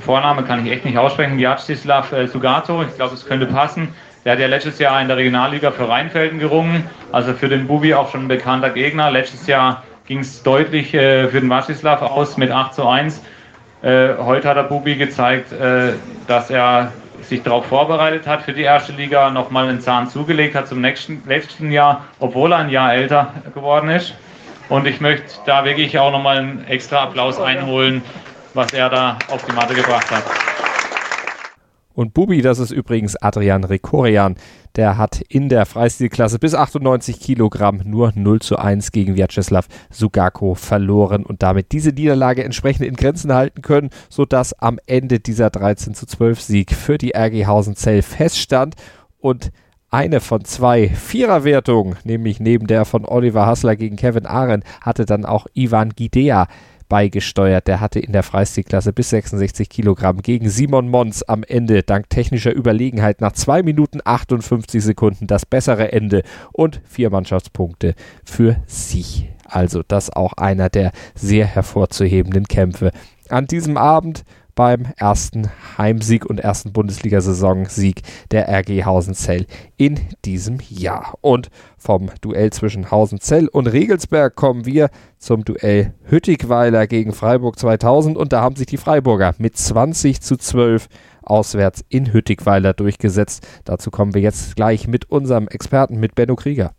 [0.00, 3.94] Vorname kann ich echt nicht aussprechen, Vyacheslav äh, Sugato, ich glaube, es könnte passen.
[4.24, 7.92] Der hat ja letztes Jahr in der Regionalliga für Rheinfelden gerungen, also für den Bubi
[7.92, 9.10] auch schon ein bekannter Gegner.
[9.10, 13.20] Letztes Jahr ging es deutlich äh, für den Vyacheslav aus mit 8 zu 1.
[13.82, 15.94] Äh, heute hat der Bubi gezeigt, äh,
[16.28, 16.92] dass er
[17.32, 21.22] sich darauf vorbereitet hat für die erste Liga, nochmal einen Zahn zugelegt hat zum nächsten,
[21.26, 24.14] nächsten Jahr, obwohl er ein Jahr älter geworden ist.
[24.68, 28.02] Und ich möchte da wirklich auch nochmal einen extra Applaus einholen,
[28.52, 30.24] was er da auf die Matte gebracht hat.
[31.94, 34.36] Und Bubi, das ist übrigens Adrian Rekorian,
[34.76, 40.54] der hat in der Freistilklasse bis 98 Kilogramm nur 0 zu 1 gegen Vyacheslav Sugako
[40.54, 45.94] verloren und damit diese Niederlage entsprechend in Grenzen halten können, sodass am Ende dieser 13
[45.94, 48.74] zu 12 Sieg für die RG Hausenzell feststand.
[49.18, 49.52] Und
[49.90, 55.26] eine von zwei Viererwertungen, nämlich neben der von Oliver Hassler gegen Kevin Arendt, hatte dann
[55.26, 56.48] auch Ivan Gidea
[56.92, 57.68] beigesteuert.
[57.68, 62.54] Der hatte in der Freistilklasse bis 66 Kilogramm gegen Simon Mons am Ende dank technischer
[62.54, 67.94] Überlegenheit nach 2 Minuten 58 Sekunden das bessere Ende und vier Mannschaftspunkte
[68.26, 69.30] für sich.
[69.46, 72.90] Also das auch einer der sehr hervorzuhebenden Kämpfe.
[73.30, 74.24] An diesem Abend
[74.54, 81.14] beim ersten Heimsieg und ersten Bundesliga-Saisonsieg der RG Hausenzell in diesem Jahr.
[81.20, 88.16] Und vom Duell zwischen Hausenzell und Regelsberg kommen wir zum Duell Hüttigweiler gegen Freiburg 2000
[88.16, 90.88] und da haben sich die Freiburger mit 20 zu 12
[91.22, 93.46] auswärts in Hüttigweiler durchgesetzt.
[93.64, 96.72] Dazu kommen wir jetzt gleich mit unserem Experten, mit Benno Krieger.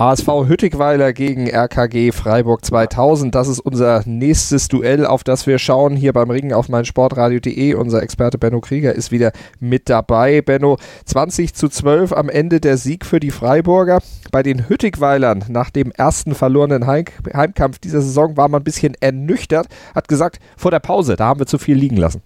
[0.00, 3.34] ASV Hüttigweiler gegen RKG Freiburg 2000.
[3.34, 7.74] Das ist unser nächstes Duell, auf das wir schauen hier beim Ringen auf meinsportradio.de.
[7.74, 10.40] Unser Experte Benno Krieger ist wieder mit dabei.
[10.40, 13.98] Benno, 20 zu 12 am Ende der Sieg für die Freiburger.
[14.32, 18.94] Bei den Hüttigweilern nach dem ersten verlorenen Heim Heimkampf dieser Saison war man ein bisschen
[19.00, 22.22] ernüchtert, hat gesagt, vor der Pause, da haben wir zu viel liegen lassen.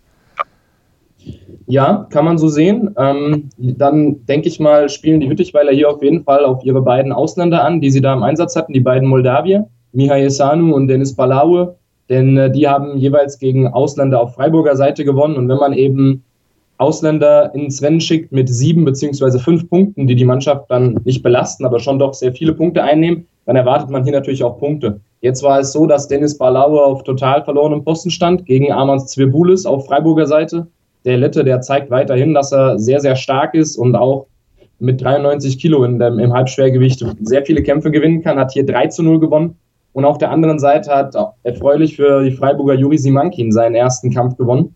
[1.66, 2.94] Ja, kann man so sehen.
[2.98, 7.12] Ähm, dann denke ich mal, spielen die Hüttichweiler hier auf jeden Fall auf ihre beiden
[7.12, 11.14] Ausländer an, die sie da im Einsatz hatten, die beiden Moldawier, Mihai Sanu und Denis
[11.14, 11.77] Balaue.
[12.11, 15.37] Denn äh, die haben jeweils gegen Ausländer auf Freiburger Seite gewonnen.
[15.37, 16.22] Und wenn man eben
[16.77, 21.64] Ausländer ins Rennen schickt mit sieben beziehungsweise fünf Punkten, die die Mannschaft dann nicht belasten,
[21.64, 25.00] aber schon doch sehr viele Punkte einnehmen, dann erwartet man hier natürlich auch Punkte.
[25.20, 29.64] Jetzt war es so, dass Dennis Balaue auf total verlorenem Posten stand gegen Armand Zwirboulis
[29.64, 30.66] auf Freiburger Seite
[31.04, 34.26] der Lette, der zeigt weiterhin, dass er sehr, sehr stark ist und auch
[34.78, 38.88] mit 93 Kilo in dem, im Halbschwergewicht sehr viele Kämpfe gewinnen kann, hat hier 3
[38.88, 39.56] zu 0 gewonnen.
[39.92, 41.14] Und auf der anderen Seite hat
[41.44, 44.74] erfreulich für die Freiburger Juri Simankin seinen ersten Kampf gewonnen.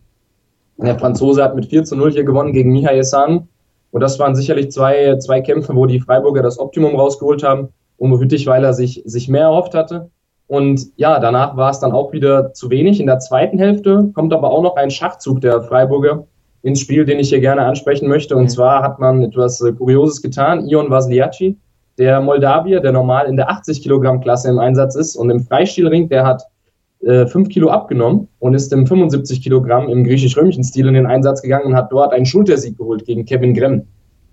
[0.77, 3.49] Der Franzose hat mit 4 zu 0 hier gewonnen gegen Mihai San.
[3.91, 8.11] Und das waren sicherlich zwei, zwei Kämpfe, wo die Freiburger das Optimum rausgeholt haben und
[8.11, 10.09] wo Hüttichweiler sich, sich mehr erhofft hatte.
[10.49, 12.99] Und ja, danach war es dann auch wieder zu wenig.
[12.99, 16.25] In der zweiten Hälfte kommt aber auch noch ein Schachzug der Freiburger
[16.63, 18.35] ins Spiel, den ich hier gerne ansprechen möchte.
[18.35, 18.49] Und mhm.
[18.49, 20.67] zwar hat man etwas äh, Kurioses getan.
[20.67, 21.55] Ion Vasliaci,
[21.99, 26.09] der Moldawier, der normal in der 80 Kilogramm Klasse im Einsatz ist und im Freistilring,
[26.09, 26.41] der hat
[27.01, 31.43] äh, 5 Kilo abgenommen und ist im 75 Kilogramm im griechisch-römischen Stil in den Einsatz
[31.43, 33.83] gegangen und hat dort einen Schultersieg geholt gegen Kevin Gremm.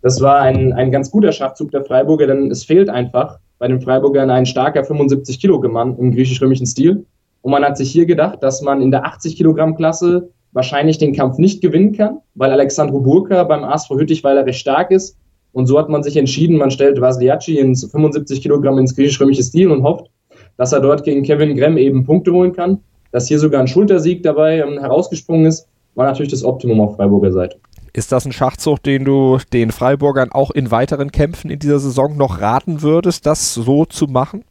[0.00, 3.80] Das war ein, ein ganz guter Schachzug der Freiburger, denn es fehlt einfach bei den
[3.80, 7.06] Freiburgern ein starker 75 Kilogramm im griechisch-römischen Stil.
[7.42, 11.14] Und man hat sich hier gedacht, dass man in der 80 Kilogramm Klasse wahrscheinlich den
[11.14, 15.16] Kampf nicht gewinnen kann, weil Alexandro Burka beim ASV Hüttich, weil er recht stark ist.
[15.52, 19.70] Und so hat man sich entschieden, man stellt Vasiliaci ins 75 Kilogramm ins griechisch-römische Stil
[19.70, 20.10] und hofft,
[20.56, 22.78] dass er dort gegen Kevin Gremm eben Punkte holen kann.
[23.12, 27.32] Dass hier sogar ein Schultersieg dabei ähm, herausgesprungen ist, war natürlich das Optimum auf Freiburger
[27.32, 27.58] Seite.
[27.96, 32.14] Ist das ein Schachzug, den du den Freiburgern auch in weiteren Kämpfen in dieser Saison
[32.14, 34.44] noch raten würdest, das so zu machen?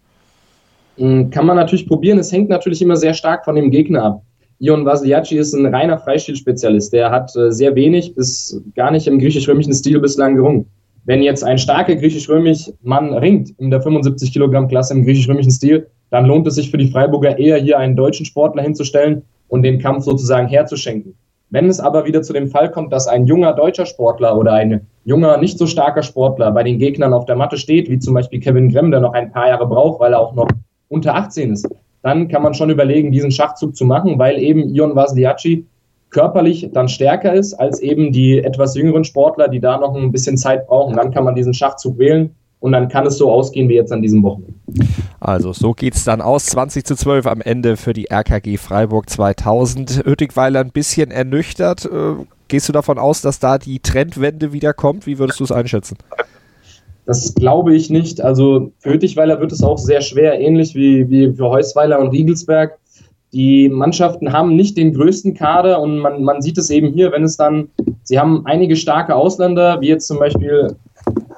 [0.98, 2.18] Hm, kann man natürlich probieren.
[2.18, 4.24] Es hängt natürlich immer sehr stark von dem Gegner ab.
[4.58, 6.92] Ion Vasiliaci ist ein reiner Freistilspezialist.
[6.92, 10.66] Der hat äh, sehr wenig bis gar nicht im griechisch-römischen Stil bislang gerungen.
[11.04, 15.86] Wenn jetzt ein starker griechisch-römisch Mann ringt in der 75 Kilogramm Klasse im griechisch-römischen Stil,
[16.10, 19.78] dann lohnt es sich für die Freiburger eher hier einen deutschen Sportler hinzustellen und den
[19.78, 21.14] Kampf sozusagen herzuschenken.
[21.50, 24.88] Wenn es aber wieder zu dem Fall kommt, dass ein junger deutscher Sportler oder ein
[25.04, 28.40] junger, nicht so starker Sportler bei den Gegnern auf der Matte steht, wie zum Beispiel
[28.40, 30.48] Kevin Gremm, der noch ein paar Jahre braucht, weil er auch noch
[30.90, 31.68] unter 18 ist,
[32.02, 35.66] dann kann man schon überlegen, diesen Schachzug zu machen, weil eben Ion Vasiliaci
[36.10, 40.38] körperlich dann stärker ist als eben die etwas jüngeren Sportler, die da noch ein bisschen
[40.38, 40.96] Zeit brauchen.
[40.96, 44.02] Dann kann man diesen Schachzug wählen und dann kann es so ausgehen wie jetzt an
[44.02, 44.56] diesem Wochenende.
[45.20, 46.48] Also so geht es dann aus.
[46.48, 50.08] 20 zu 12 am Ende für die RKG Freiburg 2000.
[50.08, 51.86] Oettigweiler ein bisschen ernüchtert.
[51.86, 55.06] Äh, gehst du davon aus, dass da die Trendwende wieder kommt?
[55.06, 55.98] Wie würdest du es einschätzen?
[57.06, 58.20] Das glaube ich nicht.
[58.20, 62.80] Also für Hüttichweiler wird es auch sehr schwer, ähnlich wie, wie für Heusweiler und Riegelsberg.
[63.32, 67.24] Die Mannschaften haben nicht den größten Kader und man, man sieht es eben hier, wenn
[67.24, 67.70] es dann,
[68.02, 70.76] sie haben einige starke Ausländer, wie jetzt zum Beispiel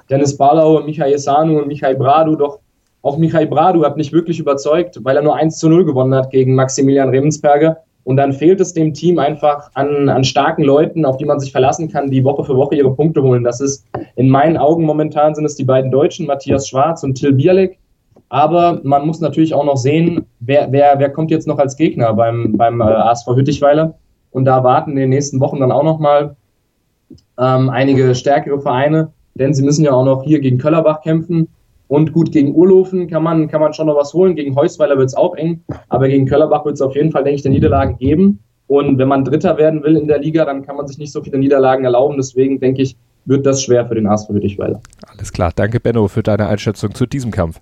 [0.09, 2.59] Dennis Barlau, Michael Sanu und Michael Bradu, doch
[3.01, 6.31] auch Michael Bradu hat nicht wirklich überzeugt, weil er nur 1 zu 0 gewonnen hat
[6.31, 7.77] gegen Maximilian Remensperger.
[8.03, 11.51] Und dann fehlt es dem Team einfach an, an starken Leuten, auf die man sich
[11.51, 13.43] verlassen kann, die Woche für Woche ihre Punkte holen.
[13.43, 17.33] Das ist in meinen Augen momentan sind es die beiden Deutschen, Matthias Schwarz und Till
[17.33, 17.77] Bierleck.
[18.29, 22.13] Aber man muss natürlich auch noch sehen, wer, wer, wer kommt jetzt noch als Gegner
[22.13, 23.95] beim, beim äh, ASV Hüttichweiler.
[24.31, 26.35] Und da warten in den nächsten Wochen dann auch nochmal
[27.37, 31.47] ähm, einige stärkere Vereine, denn sie müssen ja auch noch hier gegen Köllerbach kämpfen.
[31.87, 34.35] Und gut, gegen Urlofen kann man, kann man schon noch was holen.
[34.35, 35.61] Gegen Heusweiler wird es auch eng.
[35.87, 38.39] Aber gegen Köllerbach wird es auf jeden Fall, denke ich, eine Niederlage geben.
[38.67, 41.23] Und wenn man Dritter werden will in der Liga, dann kann man sich nicht so
[41.23, 42.17] viele Niederlagen erlauben.
[42.17, 44.81] Deswegen denke ich, wird das schwer für den ASV Wittichweiler.
[45.07, 45.51] Alles klar.
[45.55, 47.61] Danke, Benno, für deine Einschätzung zu diesem Kampf.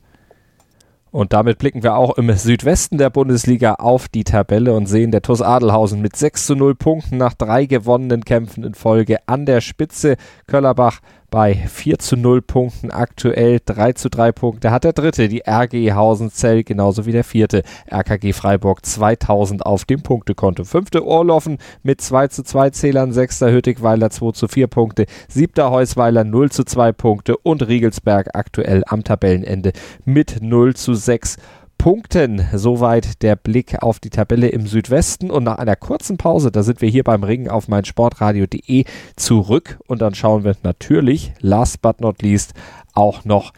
[1.16, 5.22] Und damit blicken wir auch im Südwesten der Bundesliga auf die Tabelle und sehen der
[5.22, 9.62] TuS Adelhausen mit 6 zu 0 Punkten nach drei gewonnenen Kämpfen in Folge an der
[9.62, 10.18] Spitze.
[10.46, 11.00] Köllerbach
[11.36, 15.92] bei 4 zu 0 Punkten aktuell 3 zu 3 Punkte hat der dritte, die RG
[15.92, 20.64] Hausenzell, genauso wie der vierte, RKG Freiburg 2000 auf dem Punktekonto.
[20.64, 26.24] Fünfte Orloffen mit 2 zu 2 Zählern, sechster Hüttigweiler 2 zu 4 Punkte, siebter Heusweiler
[26.24, 29.74] 0 zu 2 Punkte und Riegelsberg aktuell am Tabellenende
[30.06, 31.65] mit 0 zu 6 Punkten.
[31.78, 32.46] Punkten.
[32.54, 35.32] Soweit der Blick auf die Tabelle im Südwesten.
[35.32, 38.86] Und nach einer kurzen Pause, da sind wir hier beim Ringen auf meinsportradio.de
[39.16, 39.80] zurück.
[39.88, 42.54] Und dann schauen wir natürlich, last but not least,
[42.94, 43.54] auch noch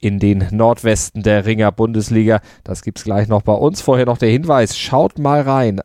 [0.00, 2.40] in den Nordwesten der Ringer Bundesliga.
[2.64, 3.80] Das gibt es gleich noch bei uns.
[3.80, 5.80] Vorher noch der Hinweis, schaut mal rein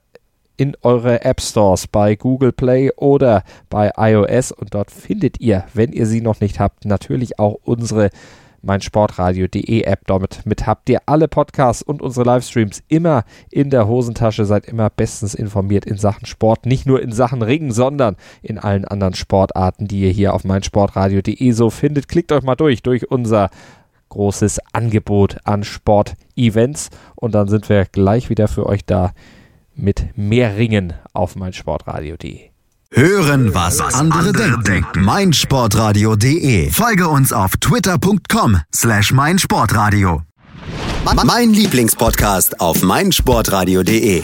[0.56, 5.92] in eure App Stores bei Google Play oder bei iOS und dort findet ihr, wenn
[5.92, 8.12] ihr sie noch nicht habt, natürlich auch unsere
[8.64, 10.08] meinsportradio.de App.
[10.08, 14.46] Damit mit habt ihr alle Podcasts und unsere Livestreams immer in der Hosentasche.
[14.46, 16.66] Seid immer bestens informiert in Sachen Sport.
[16.66, 21.52] Nicht nur in Sachen Ringen, sondern in allen anderen Sportarten, die ihr hier auf meinsportradio.de
[21.52, 22.08] so findet.
[22.08, 23.50] Klickt euch mal durch, durch unser
[24.10, 26.90] großes Angebot an Sportevents.
[27.16, 29.12] Und dann sind wir gleich wieder für euch da
[29.76, 32.53] mit mehr Ringen auf meinsportradio.de.
[32.96, 34.64] Hören, was, was andere, andere denken.
[34.64, 35.04] denken.
[35.04, 36.72] meinsportradio.de.
[36.72, 40.22] Folge uns auf twitter.com slash meinsportradio.
[41.24, 44.24] Mein Lieblingspodcast auf meinsportradio.de.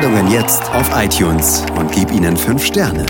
[0.01, 3.05] Sendungen jetzt auf iTunes und gib ihnen fünf Sterne.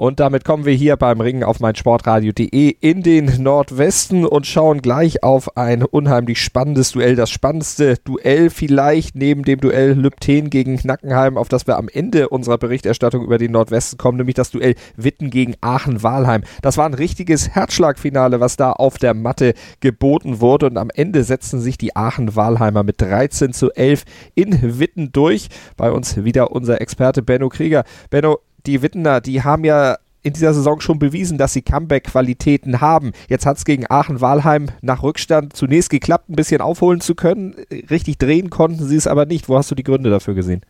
[0.00, 5.22] Und damit kommen wir hier beim Ringen auf meinsportradio.de in den Nordwesten und schauen gleich
[5.22, 7.16] auf ein unheimlich spannendes Duell.
[7.16, 12.30] Das spannendste Duell vielleicht neben dem Duell Lübten gegen Knackenheim, auf das wir am Ende
[12.30, 16.44] unserer Berichterstattung über den Nordwesten kommen, nämlich das Duell Witten gegen Aachen-Walheim.
[16.62, 21.24] Das war ein richtiges Herzschlagfinale, was da auf der Matte geboten wurde und am Ende
[21.24, 25.48] setzten sich die Aachen-Walheimer mit 13 zu 11 in Witten durch.
[25.76, 27.84] Bei uns wieder unser Experte Benno Krieger.
[28.08, 33.12] Benno, die Wittener, die haben ja in dieser Saison schon bewiesen, dass sie Comeback-Qualitäten haben.
[33.28, 37.54] Jetzt hat es gegen Aachen-Walheim nach Rückstand zunächst geklappt, ein bisschen aufholen zu können.
[37.90, 39.48] Richtig drehen konnten sie es aber nicht.
[39.48, 40.60] Wo hast du die Gründe dafür gesehen?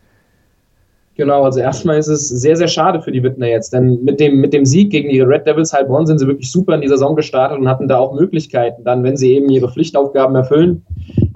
[1.15, 4.39] Genau, also erstmal ist es sehr, sehr schade für die Wittner jetzt, denn mit dem,
[4.39, 7.17] mit dem Sieg gegen die Red Devils Heilbronn sind sie wirklich super in die Saison
[7.17, 8.85] gestartet und hatten da auch Möglichkeiten.
[8.85, 10.85] Dann, wenn sie eben ihre Pflichtaufgaben erfüllen,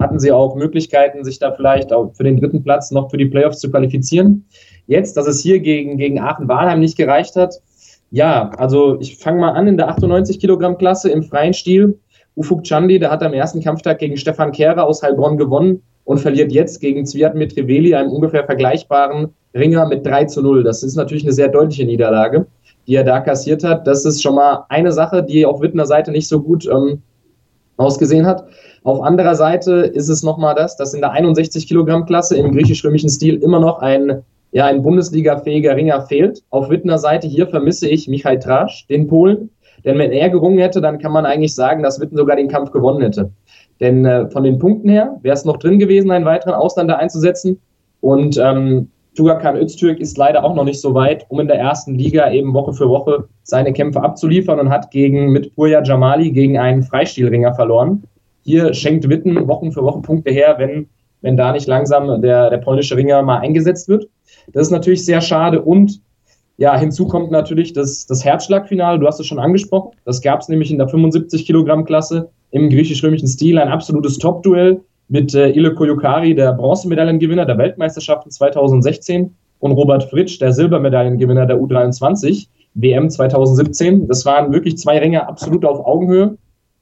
[0.00, 3.26] hatten sie auch Möglichkeiten, sich da vielleicht auch für den dritten Platz noch für die
[3.26, 4.46] Playoffs zu qualifizieren.
[4.86, 7.60] Jetzt, dass es hier gegen, gegen Aachen-Walheim nicht gereicht hat,
[8.10, 11.98] ja, also ich fange mal an in der 98 Kilogramm Klasse im freien Stil.
[12.36, 16.52] Ufuk Chandi, der hat am ersten Kampftag gegen Stefan Kehrer aus Heilbronn gewonnen und verliert
[16.52, 20.62] jetzt gegen Zviat Mitriveli, einem ungefähr vergleichbaren Ringer mit 3 zu 0.
[20.62, 22.46] Das ist natürlich eine sehr deutliche Niederlage,
[22.86, 23.86] die er da kassiert hat.
[23.86, 27.02] Das ist schon mal eine Sache, die auf Wittner Seite nicht so gut ähm,
[27.76, 28.46] ausgesehen hat.
[28.84, 33.08] Auf anderer Seite ist es nochmal das, dass in der 61 Kilogramm Klasse im griechisch-römischen
[33.08, 34.22] Stil immer noch ein
[34.56, 36.42] ja, ein Bundesliga-fähiger Ringer fehlt.
[36.48, 39.50] Auf Wittner Seite hier vermisse ich Michael Trasch, den Polen.
[39.84, 42.70] Denn wenn er gerungen hätte, dann kann man eigentlich sagen, dass Witten sogar den Kampf
[42.70, 43.30] gewonnen hätte.
[43.80, 47.60] Denn äh, von den Punkten her wäre es noch drin gewesen, einen weiteren Ausländer einzusetzen.
[48.00, 51.94] Und ähm, Tugakan Öztürk ist leider auch noch nicht so weit, um in der ersten
[51.94, 56.56] Liga eben Woche für Woche seine Kämpfe abzuliefern und hat gegen mit Purja Jamali gegen
[56.56, 58.04] einen Freistilringer verloren.
[58.42, 60.88] Hier schenkt Witten Wochen für Woche Punkte her, wenn,
[61.22, 64.08] wenn da nicht langsam der, der polnische Ringer mal eingesetzt wird.
[64.52, 66.00] Das ist natürlich sehr schade und
[66.58, 69.90] ja, hinzu kommt natürlich das, das Herzschlagfinale, du hast es schon angesprochen.
[70.04, 74.80] Das gab es nämlich in der 75 Kilogramm Klasse im griechisch-römischen Stil, ein absolutes Top-Duell
[75.08, 81.58] mit äh, Ile Koyukari, der Bronzemedaillengewinner der Weltmeisterschaften 2016 und Robert Fritsch, der Silbermedaillengewinner der
[81.58, 84.08] U23 WM 2017.
[84.08, 86.36] Das waren wirklich zwei Ringer absolut auf Augenhöhe.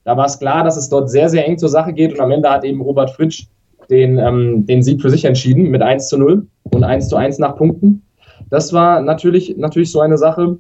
[0.05, 2.31] Da war es klar, dass es dort sehr, sehr eng zur Sache geht und am
[2.31, 3.47] Ende hat eben Robert Fritsch
[3.90, 7.38] den, ähm, den Sieg für sich entschieden mit 1 zu 0 und 1 zu 1
[7.38, 8.03] nach Punkten.
[8.51, 10.59] Das war natürlich, natürlich so eine Sache.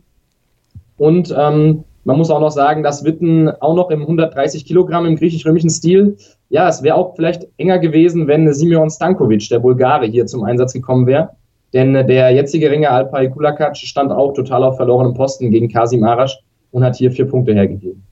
[0.96, 5.16] Und ähm, man muss auch noch sagen, dass Witten auch noch im 130 Kilogramm im
[5.16, 6.16] griechisch-römischen Stil,
[6.50, 10.72] ja, es wäre auch vielleicht enger gewesen, wenn Simeon Stankovic, der Bulgare, hier zum Einsatz
[10.72, 11.30] gekommen wäre.
[11.72, 16.38] Denn der jetzige Ringer Alpay Kulakac stand auch total auf verlorenem Posten gegen Kasim Arash
[16.70, 18.03] und hat hier vier Punkte hergegeben.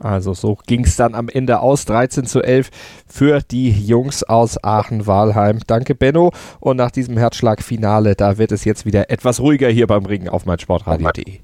[0.00, 2.70] Also so ging es dann am Ende aus, 13 zu 11
[3.06, 5.60] für die Jungs aus Aachen-Walheim.
[5.66, 10.06] Danke Benno und nach diesem Herzschlagfinale, da wird es jetzt wieder etwas ruhiger hier beim
[10.06, 11.40] Ringen auf meinsportradio.de.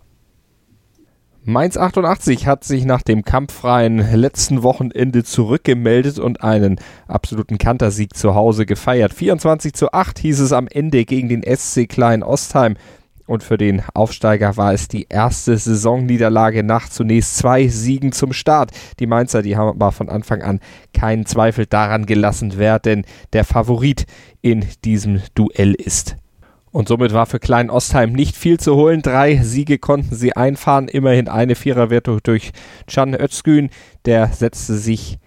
[1.48, 8.34] Mainz 88 hat sich nach dem kampffreien letzten Wochenende zurückgemeldet und einen absoluten Kantersieg zu
[8.34, 9.14] Hause gefeiert.
[9.14, 12.74] 24 zu 8 hieß es am Ende gegen den SC Klein Ostheim.
[13.26, 18.70] Und für den Aufsteiger war es die erste Saisonniederlage nach zunächst zwei Siegen zum Start.
[19.00, 20.60] Die Mainzer, die haben aber von Anfang an
[20.92, 24.06] keinen Zweifel daran gelassen, wer denn der Favorit
[24.42, 26.16] in diesem Duell ist.
[26.70, 29.00] Und somit war für Klein Ostheim nicht viel zu holen.
[29.00, 30.88] Drei Siege konnten sie einfahren.
[30.88, 32.52] Immerhin eine Viererwertung durch
[32.86, 33.70] Can Özgün.
[34.04, 35.18] Der setzte sich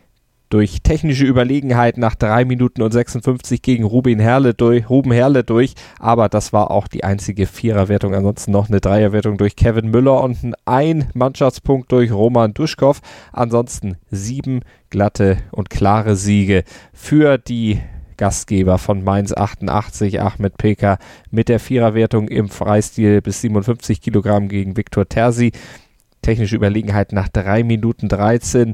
[0.50, 5.76] durch technische Überlegenheit nach drei Minuten und 56 gegen Ruben Herle durch, Ruben Herle durch.
[6.00, 8.16] Aber das war auch die einzige Viererwertung.
[8.16, 13.00] Ansonsten noch eine Dreierwertung durch Kevin Müller und ein Mannschaftspunkt durch Roman Duschkow.
[13.32, 17.80] Ansonsten sieben glatte und klare Siege für die
[18.18, 20.98] Gastgeber von Mainz 88, Ahmed Peka,
[21.32, 25.54] mit der Viererwertung im Freistil bis 57 Kilogramm gegen Viktor Terzi.
[26.22, 28.74] Technische Überlegenheit nach 3 Minuten 13.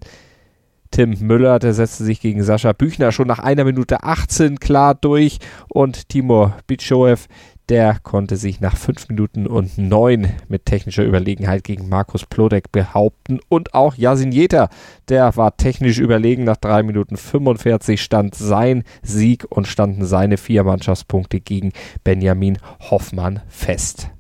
[0.96, 5.40] Tim Müller, der setzte sich gegen Sascha Büchner schon nach einer Minute 18 klar durch
[5.68, 7.28] und Timur Bitschoev,
[7.68, 13.42] der konnte sich nach 5 Minuten und 9 mit technischer Überlegenheit gegen Markus Plodek behaupten.
[13.50, 14.70] Und auch Yasin Jeter,
[15.10, 16.46] der war technisch überlegen.
[16.46, 21.74] Nach 3 Minuten 45 stand sein Sieg und standen seine vier Mannschaftspunkte gegen
[22.06, 22.58] Benjamin
[22.90, 24.15] Hoffmann fest.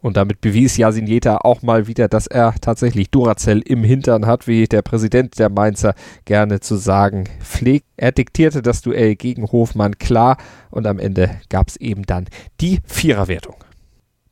[0.00, 4.46] Und damit bewies Yasin Jeta auch mal wieder, dass er tatsächlich Duracell im Hintern hat,
[4.46, 7.86] wie der Präsident der Mainzer gerne zu sagen pflegt.
[7.96, 10.36] Er diktierte das Duell gegen Hofmann klar
[10.70, 12.26] und am Ende gab es eben dann
[12.60, 13.56] die Viererwertung.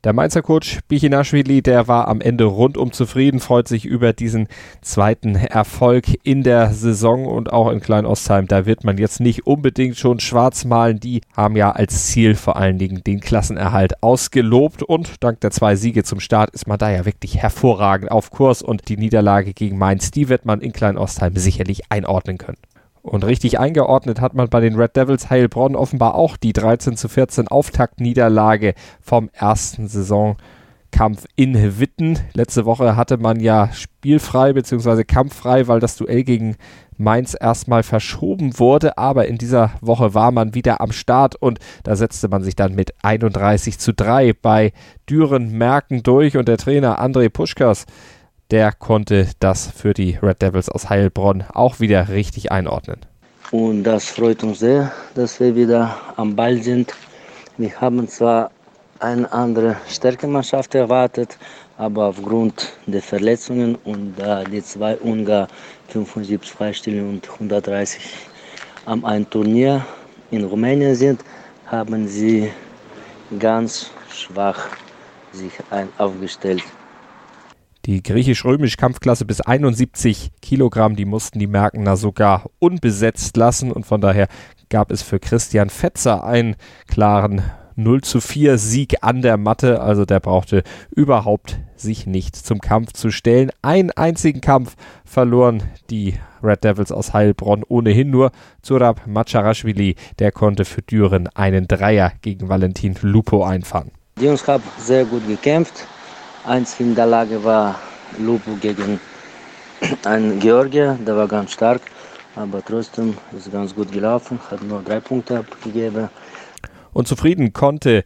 [0.07, 4.47] Der Mainzer Coach Bichinashvili, der war am Ende rundum zufrieden, freut sich über diesen
[4.81, 8.47] zweiten Erfolg in der Saison und auch in Klein-Ostheim.
[8.47, 11.01] Da wird man jetzt nicht unbedingt schon schwarz malen.
[11.01, 15.75] Die haben ja als Ziel vor allen Dingen den Klassenerhalt ausgelobt und dank der zwei
[15.75, 19.77] Siege zum Start ist man da ja wirklich hervorragend auf Kurs und die Niederlage gegen
[19.77, 22.59] Mainz, die wird man in Klein-Ostheim sicherlich einordnen können.
[23.07, 27.07] Und richtig eingeordnet hat man bei den Red Devils Heilbronn offenbar auch die 13 zu
[27.07, 32.19] 14 Auftaktniederlage vom ersten Saisonkampf in Witten.
[32.33, 35.05] Letzte Woche hatte man ja spielfrei bzw.
[35.05, 36.57] kampffrei, weil das Duell gegen
[36.97, 41.95] Mainz erstmal verschoben wurde, aber in dieser Woche war man wieder am Start und da
[41.95, 44.73] setzte man sich dann mit 31 zu 3 bei
[45.09, 47.85] Düren Merken durch und der Trainer André Puschkas
[48.51, 52.99] der konnte das für die Red Devils aus Heilbronn auch wieder richtig einordnen.
[53.51, 56.93] Und das freut uns sehr, dass wir wieder am Ball sind.
[57.57, 58.51] Wir haben zwar
[58.99, 61.37] eine andere Stärkemannschaft erwartet,
[61.77, 65.47] aber aufgrund der Verletzungen und da die zwei Ungar
[65.89, 68.01] 75 Freistillen und 130
[68.85, 69.85] am ein Turnier
[70.31, 71.23] in Rumänien sind,
[71.67, 72.51] haben sie
[73.39, 74.67] ganz schwach
[75.31, 75.51] sich
[75.97, 76.63] aufgestellt.
[77.87, 84.27] Die griechisch-römisch-Kampfklasse bis 71 Kilogramm, die mussten die Märkner sogar unbesetzt lassen und von daher
[84.67, 86.57] gab es für Christian Fetzer einen
[86.89, 87.41] klaren
[87.77, 89.79] 0 zu 4 Sieg an der Matte.
[89.79, 93.51] Also der brauchte überhaupt sich nicht zum Kampf zu stellen.
[93.61, 98.31] Einen einzigen Kampf verloren die Red Devils aus Heilbronn ohnehin nur.
[98.61, 103.91] Zurab Macharashvili, der konnte für Düren einen Dreier gegen Valentin Lupo einfahren.
[104.19, 105.87] Die Jungs haben sehr gut gekämpft.
[106.47, 107.75] Einzige Niederlage war
[108.17, 109.01] Lupo gegen
[110.05, 111.81] einen Georgier, der war ganz stark,
[112.37, 116.07] aber trotzdem ist es ganz gut gelaufen, hat nur drei Punkte abgegeben.
[116.93, 118.05] Und zufrieden konnte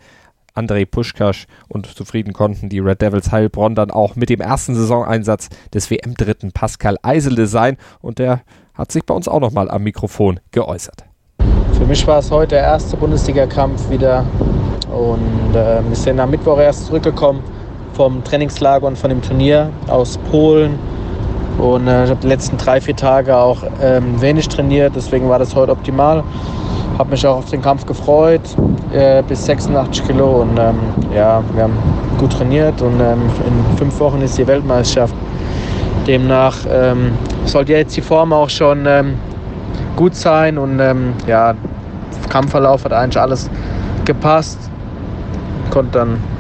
[0.55, 5.49] Andrei Puschkasch und zufrieden konnten die Red Devils Heilbronn dann auch mit dem ersten Saisoneinsatz
[5.71, 8.41] des WM-Dritten Pascal Eisele sein und der
[8.73, 11.05] hat sich bei uns auch nochmal am Mikrofon geäußert.
[11.77, 14.25] Für mich war es heute der erste Bundesliga-Kampf wieder
[14.91, 17.43] und äh, wir sind am Mittwoch erst zurückgekommen
[18.01, 20.79] vom Trainingslager und von dem Turnier aus Polen.
[21.59, 25.37] Und äh, ich habe die letzten drei, vier Tage auch ähm, wenig trainiert, deswegen war
[25.37, 26.23] das heute optimal.
[26.97, 28.41] Habe mich auch auf den Kampf gefreut,
[28.91, 30.41] äh, bis 86 Kilo.
[30.41, 30.79] Und ähm,
[31.15, 31.77] ja, wir haben
[32.17, 35.13] gut trainiert und ähm, in fünf Wochen ist die Weltmeisterschaft.
[36.07, 37.11] Demnach ähm,
[37.45, 39.13] sollte jetzt die Form auch schon ähm,
[39.95, 41.53] gut sein und ähm, ja,
[42.29, 43.47] Kampfverlauf hat eigentlich alles
[44.05, 44.57] gepasst.
[45.69, 46.30] Konnte dann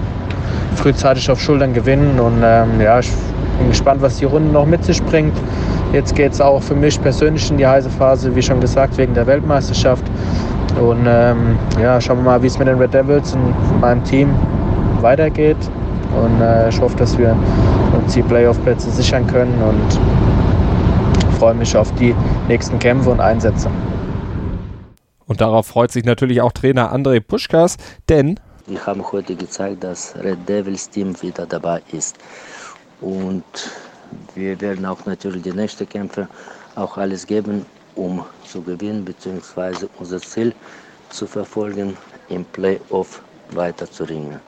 [0.75, 2.19] frühzeitig auf Schultern gewinnen.
[2.19, 3.11] Und ähm, ja, ich
[3.57, 5.35] bin gespannt, was die Runde noch mit sich bringt.
[5.93, 9.13] Jetzt geht es auch für mich persönlich in die heiße Phase, wie schon gesagt, wegen
[9.13, 10.03] der Weltmeisterschaft.
[10.79, 14.29] Und ähm, ja, schauen wir mal, wie es mit den Red Devils und meinem Team
[15.01, 15.57] weitergeht.
[16.15, 17.35] Und äh, ich hoffe, dass wir
[17.97, 19.99] uns die Playoff-Plätze sichern können und
[21.37, 22.15] freue mich auf die
[22.47, 23.69] nächsten Kämpfe und Einsätze.
[25.25, 27.77] Und darauf freut sich natürlich auch Trainer André Puschkas,
[28.09, 28.39] denn
[28.71, 32.15] wir haben heute gezeigt, dass Red Devils Team wieder dabei ist.
[33.01, 33.43] Und
[34.33, 36.27] wir werden auch natürlich die nächsten Kämpfe
[36.75, 37.65] auch alles geben,
[37.95, 40.53] um zu gewinnen, beziehungsweise unser Ziel
[41.09, 41.97] zu verfolgen,
[42.29, 44.39] im Playoff weiter zu ringen.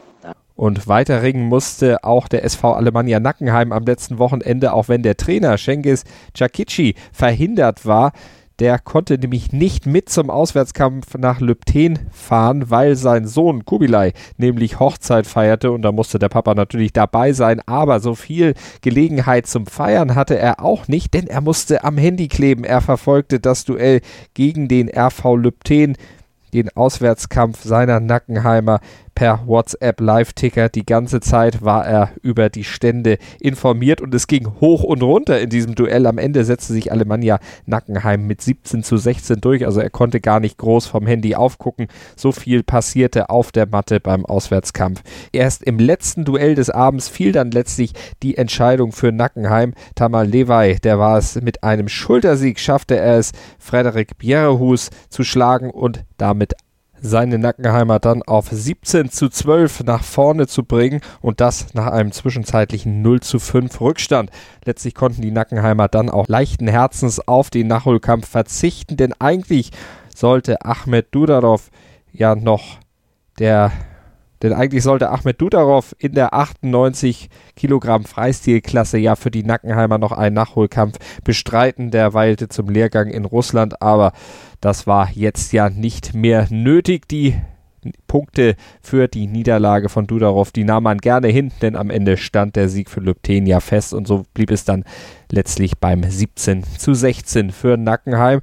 [0.55, 5.17] Und weiter ringen musste auch der SV Alemannia Nackenheim am letzten Wochenende, auch wenn der
[5.17, 8.13] Trainer Cengiz Cakici verhindert war.
[8.59, 14.79] Der konnte nämlich nicht mit zum Auswärtskampf nach Lübten fahren, weil sein Sohn Kubilai nämlich
[14.79, 17.61] Hochzeit feierte und da musste der Papa natürlich dabei sein.
[17.65, 22.27] Aber so viel Gelegenheit zum Feiern hatte er auch nicht, denn er musste am Handy
[22.27, 22.63] kleben.
[22.63, 24.01] Er verfolgte das Duell
[24.35, 25.95] gegen den RV Lübten
[26.53, 28.79] den Auswärtskampf seiner Nackenheimer
[29.15, 30.69] per WhatsApp Live-Ticker.
[30.69, 35.39] Die ganze Zeit war er über die Stände informiert und es ging hoch und runter
[35.39, 36.05] in diesem Duell.
[36.07, 39.65] Am Ende setzte sich Alemannia Nackenheim mit 17 zu 16 durch.
[39.65, 41.87] Also er konnte gar nicht groß vom Handy aufgucken.
[42.15, 45.01] So viel passierte auf der Matte beim Auswärtskampf.
[45.31, 49.73] Erst im letzten Duell des Abends fiel dann letztlich die Entscheidung für Nackenheim.
[49.95, 55.69] Tamal Lewey, der war es mit einem Schultersieg, schaffte er es, Frederik Bjerrehus zu schlagen
[55.69, 56.53] und damit
[57.03, 62.13] seine Nackenheimer dann auf 17 zu 12 nach vorne zu bringen und das nach einem
[62.13, 64.31] zwischenzeitlichen 0 zu 5 Rückstand.
[64.65, 69.71] Letztlich konnten die Nackenheimer dann auch leichten Herzens auf den Nachholkampf verzichten, denn eigentlich
[70.15, 71.69] sollte Ahmed Dudarov
[72.13, 72.79] ja noch
[73.37, 73.71] der
[74.43, 80.11] denn eigentlich sollte Ahmed Dudarov in der 98 Kilogramm Freistilklasse ja für die Nackenheimer noch
[80.11, 81.89] einen Nachholkampf bestreiten.
[81.89, 84.11] Der weilte zum Lehrgang in Russland, aber
[84.59, 87.07] das war jetzt ja nicht mehr nötig.
[87.07, 87.35] Die
[88.07, 92.55] Punkte für die Niederlage von Dudarov, die nahm man gerne hin, denn am Ende stand
[92.55, 94.83] der Sieg für Lübten ja fest und so blieb es dann
[95.31, 98.41] letztlich beim 17 zu 16 für Nackenheim.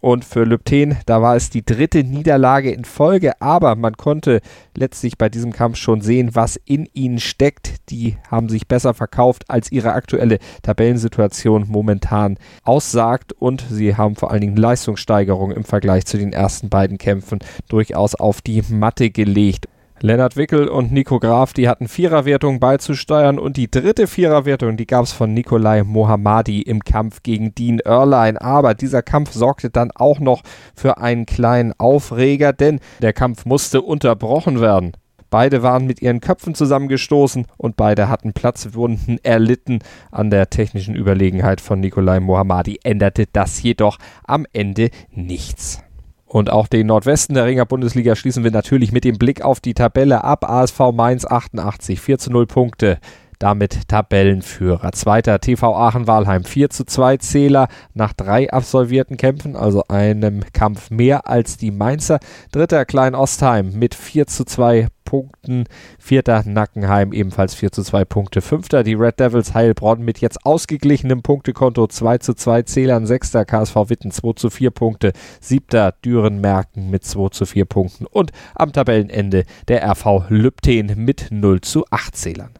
[0.00, 4.40] Und für Lübten, da war es die dritte Niederlage in Folge, aber man konnte
[4.76, 7.90] letztlich bei diesem Kampf schon sehen, was in ihnen steckt.
[7.90, 14.30] Die haben sich besser verkauft, als ihre aktuelle Tabellensituation momentan aussagt und sie haben vor
[14.30, 19.66] allen Dingen Leistungssteigerung im Vergleich zu den ersten beiden Kämpfen durchaus auf die Matte gelegt.
[20.00, 25.04] Lennart Wickel und Nico Graf, die hatten Viererwertung beizusteuern und die dritte Viererwertung, die gab
[25.04, 28.40] es von Nikolai Mohammadi im Kampf gegen Dean Erline.
[28.40, 30.42] Aber dieser Kampf sorgte dann auch noch
[30.76, 34.92] für einen kleinen Aufreger, denn der Kampf musste unterbrochen werden.
[35.30, 39.80] Beide waren mit ihren Köpfen zusammengestoßen und beide hatten Platzwunden erlitten.
[40.12, 45.82] An der technischen Überlegenheit von Nikolai Mohammadi änderte das jedoch am Ende nichts.
[46.28, 49.72] Und auch den Nordwesten der Ringer Bundesliga schließen wir natürlich mit dem Blick auf die
[49.72, 50.48] Tabelle ab.
[50.48, 52.98] ASV Mainz 88, 4 zu 0 Punkte.
[53.38, 54.92] Damit Tabellenführer.
[54.92, 61.28] Zweiter TV Aachen-Walheim 4 zu 2 Zähler nach drei absolvierten Kämpfen, also einem Kampf mehr
[61.28, 62.18] als die Mainzer.
[62.50, 65.64] Dritter Klein Ostheim mit 4 zu 2 Punkten.
[65.98, 68.42] Vierter Nackenheim ebenfalls 4 zu 2 Punkte.
[68.42, 73.06] Fünfter die Red Devils Heilbronn mit jetzt ausgeglichenem Punktekonto 2 zu 2 Zählern.
[73.06, 75.12] Sechster KSV Witten 2 zu 4 Punkte.
[75.40, 78.04] Siebter Dürenmerken mit 2 zu 4 Punkten.
[78.04, 82.50] Und am Tabellenende der RV Lübten mit 0 zu 8 Zählern.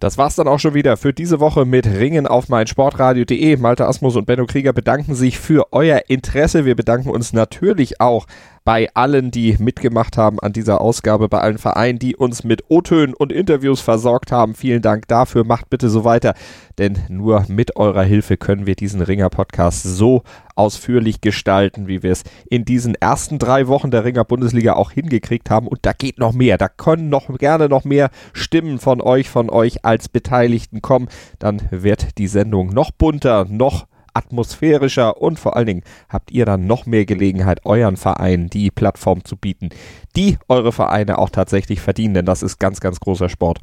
[0.00, 3.58] Das war's dann auch schon wieder für diese Woche mit Ringen auf meinsportradio.de.
[3.58, 6.64] Malte Asmus und Benno Krieger bedanken sich für euer Interesse.
[6.64, 8.26] Wir bedanken uns natürlich auch
[8.64, 13.14] bei allen, die mitgemacht haben an dieser Ausgabe, bei allen Vereinen, die uns mit O-Tönen
[13.14, 14.54] und Interviews versorgt haben.
[14.54, 15.44] Vielen Dank dafür.
[15.44, 16.34] Macht bitte so weiter,
[16.78, 20.22] denn nur mit eurer Hilfe können wir diesen Ringer-Podcast so
[20.56, 25.66] ausführlich gestalten, wie wir es in diesen ersten drei Wochen der Ringer-Bundesliga auch hingekriegt haben.
[25.66, 26.58] Und da geht noch mehr.
[26.58, 31.08] Da können noch gerne noch mehr Stimmen von euch, von euch als Beteiligten kommen.
[31.38, 36.66] Dann wird die Sendung noch bunter, noch atmosphärischer und vor allen Dingen habt ihr dann
[36.66, 39.70] noch mehr Gelegenheit, euren Verein die Plattform zu bieten,
[40.16, 43.60] die eure Vereine auch tatsächlich verdienen, denn das ist ganz, ganz großer Sport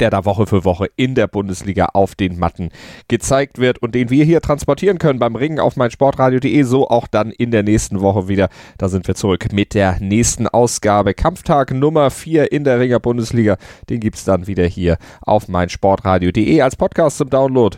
[0.00, 2.70] der da Woche für Woche in der Bundesliga auf den Matten
[3.08, 7.30] gezeigt wird und den wir hier transportieren können beim Ringen auf meinsportradio.de, so auch dann
[7.30, 8.48] in der nächsten Woche wieder.
[8.76, 11.14] Da sind wir zurück mit der nächsten Ausgabe.
[11.14, 13.56] Kampftag Nummer 4 in der Ringer Bundesliga.
[13.88, 17.76] Den gibt es dann wieder hier auf meinsportradio.de als Podcast zum Download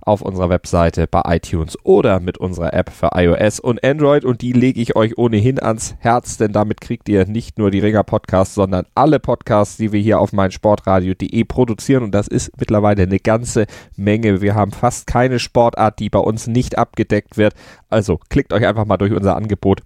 [0.00, 4.24] auf unserer Webseite, bei iTunes oder mit unserer App für iOS und Android.
[4.24, 7.80] Und die lege ich euch ohnehin ans Herz, denn damit kriegt ihr nicht nur die
[7.80, 12.04] Ringer Podcasts, sondern alle Podcasts, die wir hier auf meinsportradio.de produzieren.
[12.04, 14.40] Und das ist mittlerweile eine ganze Menge.
[14.40, 17.54] Wir haben fast keine Sportart, die bei uns nicht abgedeckt wird.
[17.88, 19.82] Also klickt euch einfach mal durch unser Angebot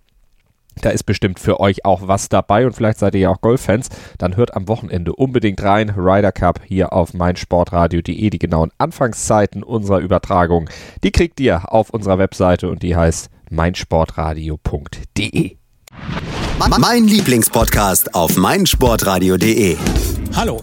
[0.80, 3.88] da ist bestimmt für euch auch was dabei und vielleicht seid ihr ja auch Golffans.
[4.18, 5.90] Dann hört am Wochenende unbedingt rein.
[5.90, 8.30] Ryder Cup hier auf meinsportradio.de.
[8.30, 10.68] Die genauen Anfangszeiten unserer Übertragung,
[11.02, 15.56] die kriegt ihr auf unserer Webseite und die heißt meinsportradio.de.
[16.78, 19.76] Mein Lieblingspodcast auf meinsportradio.de.
[20.34, 20.62] Hallo.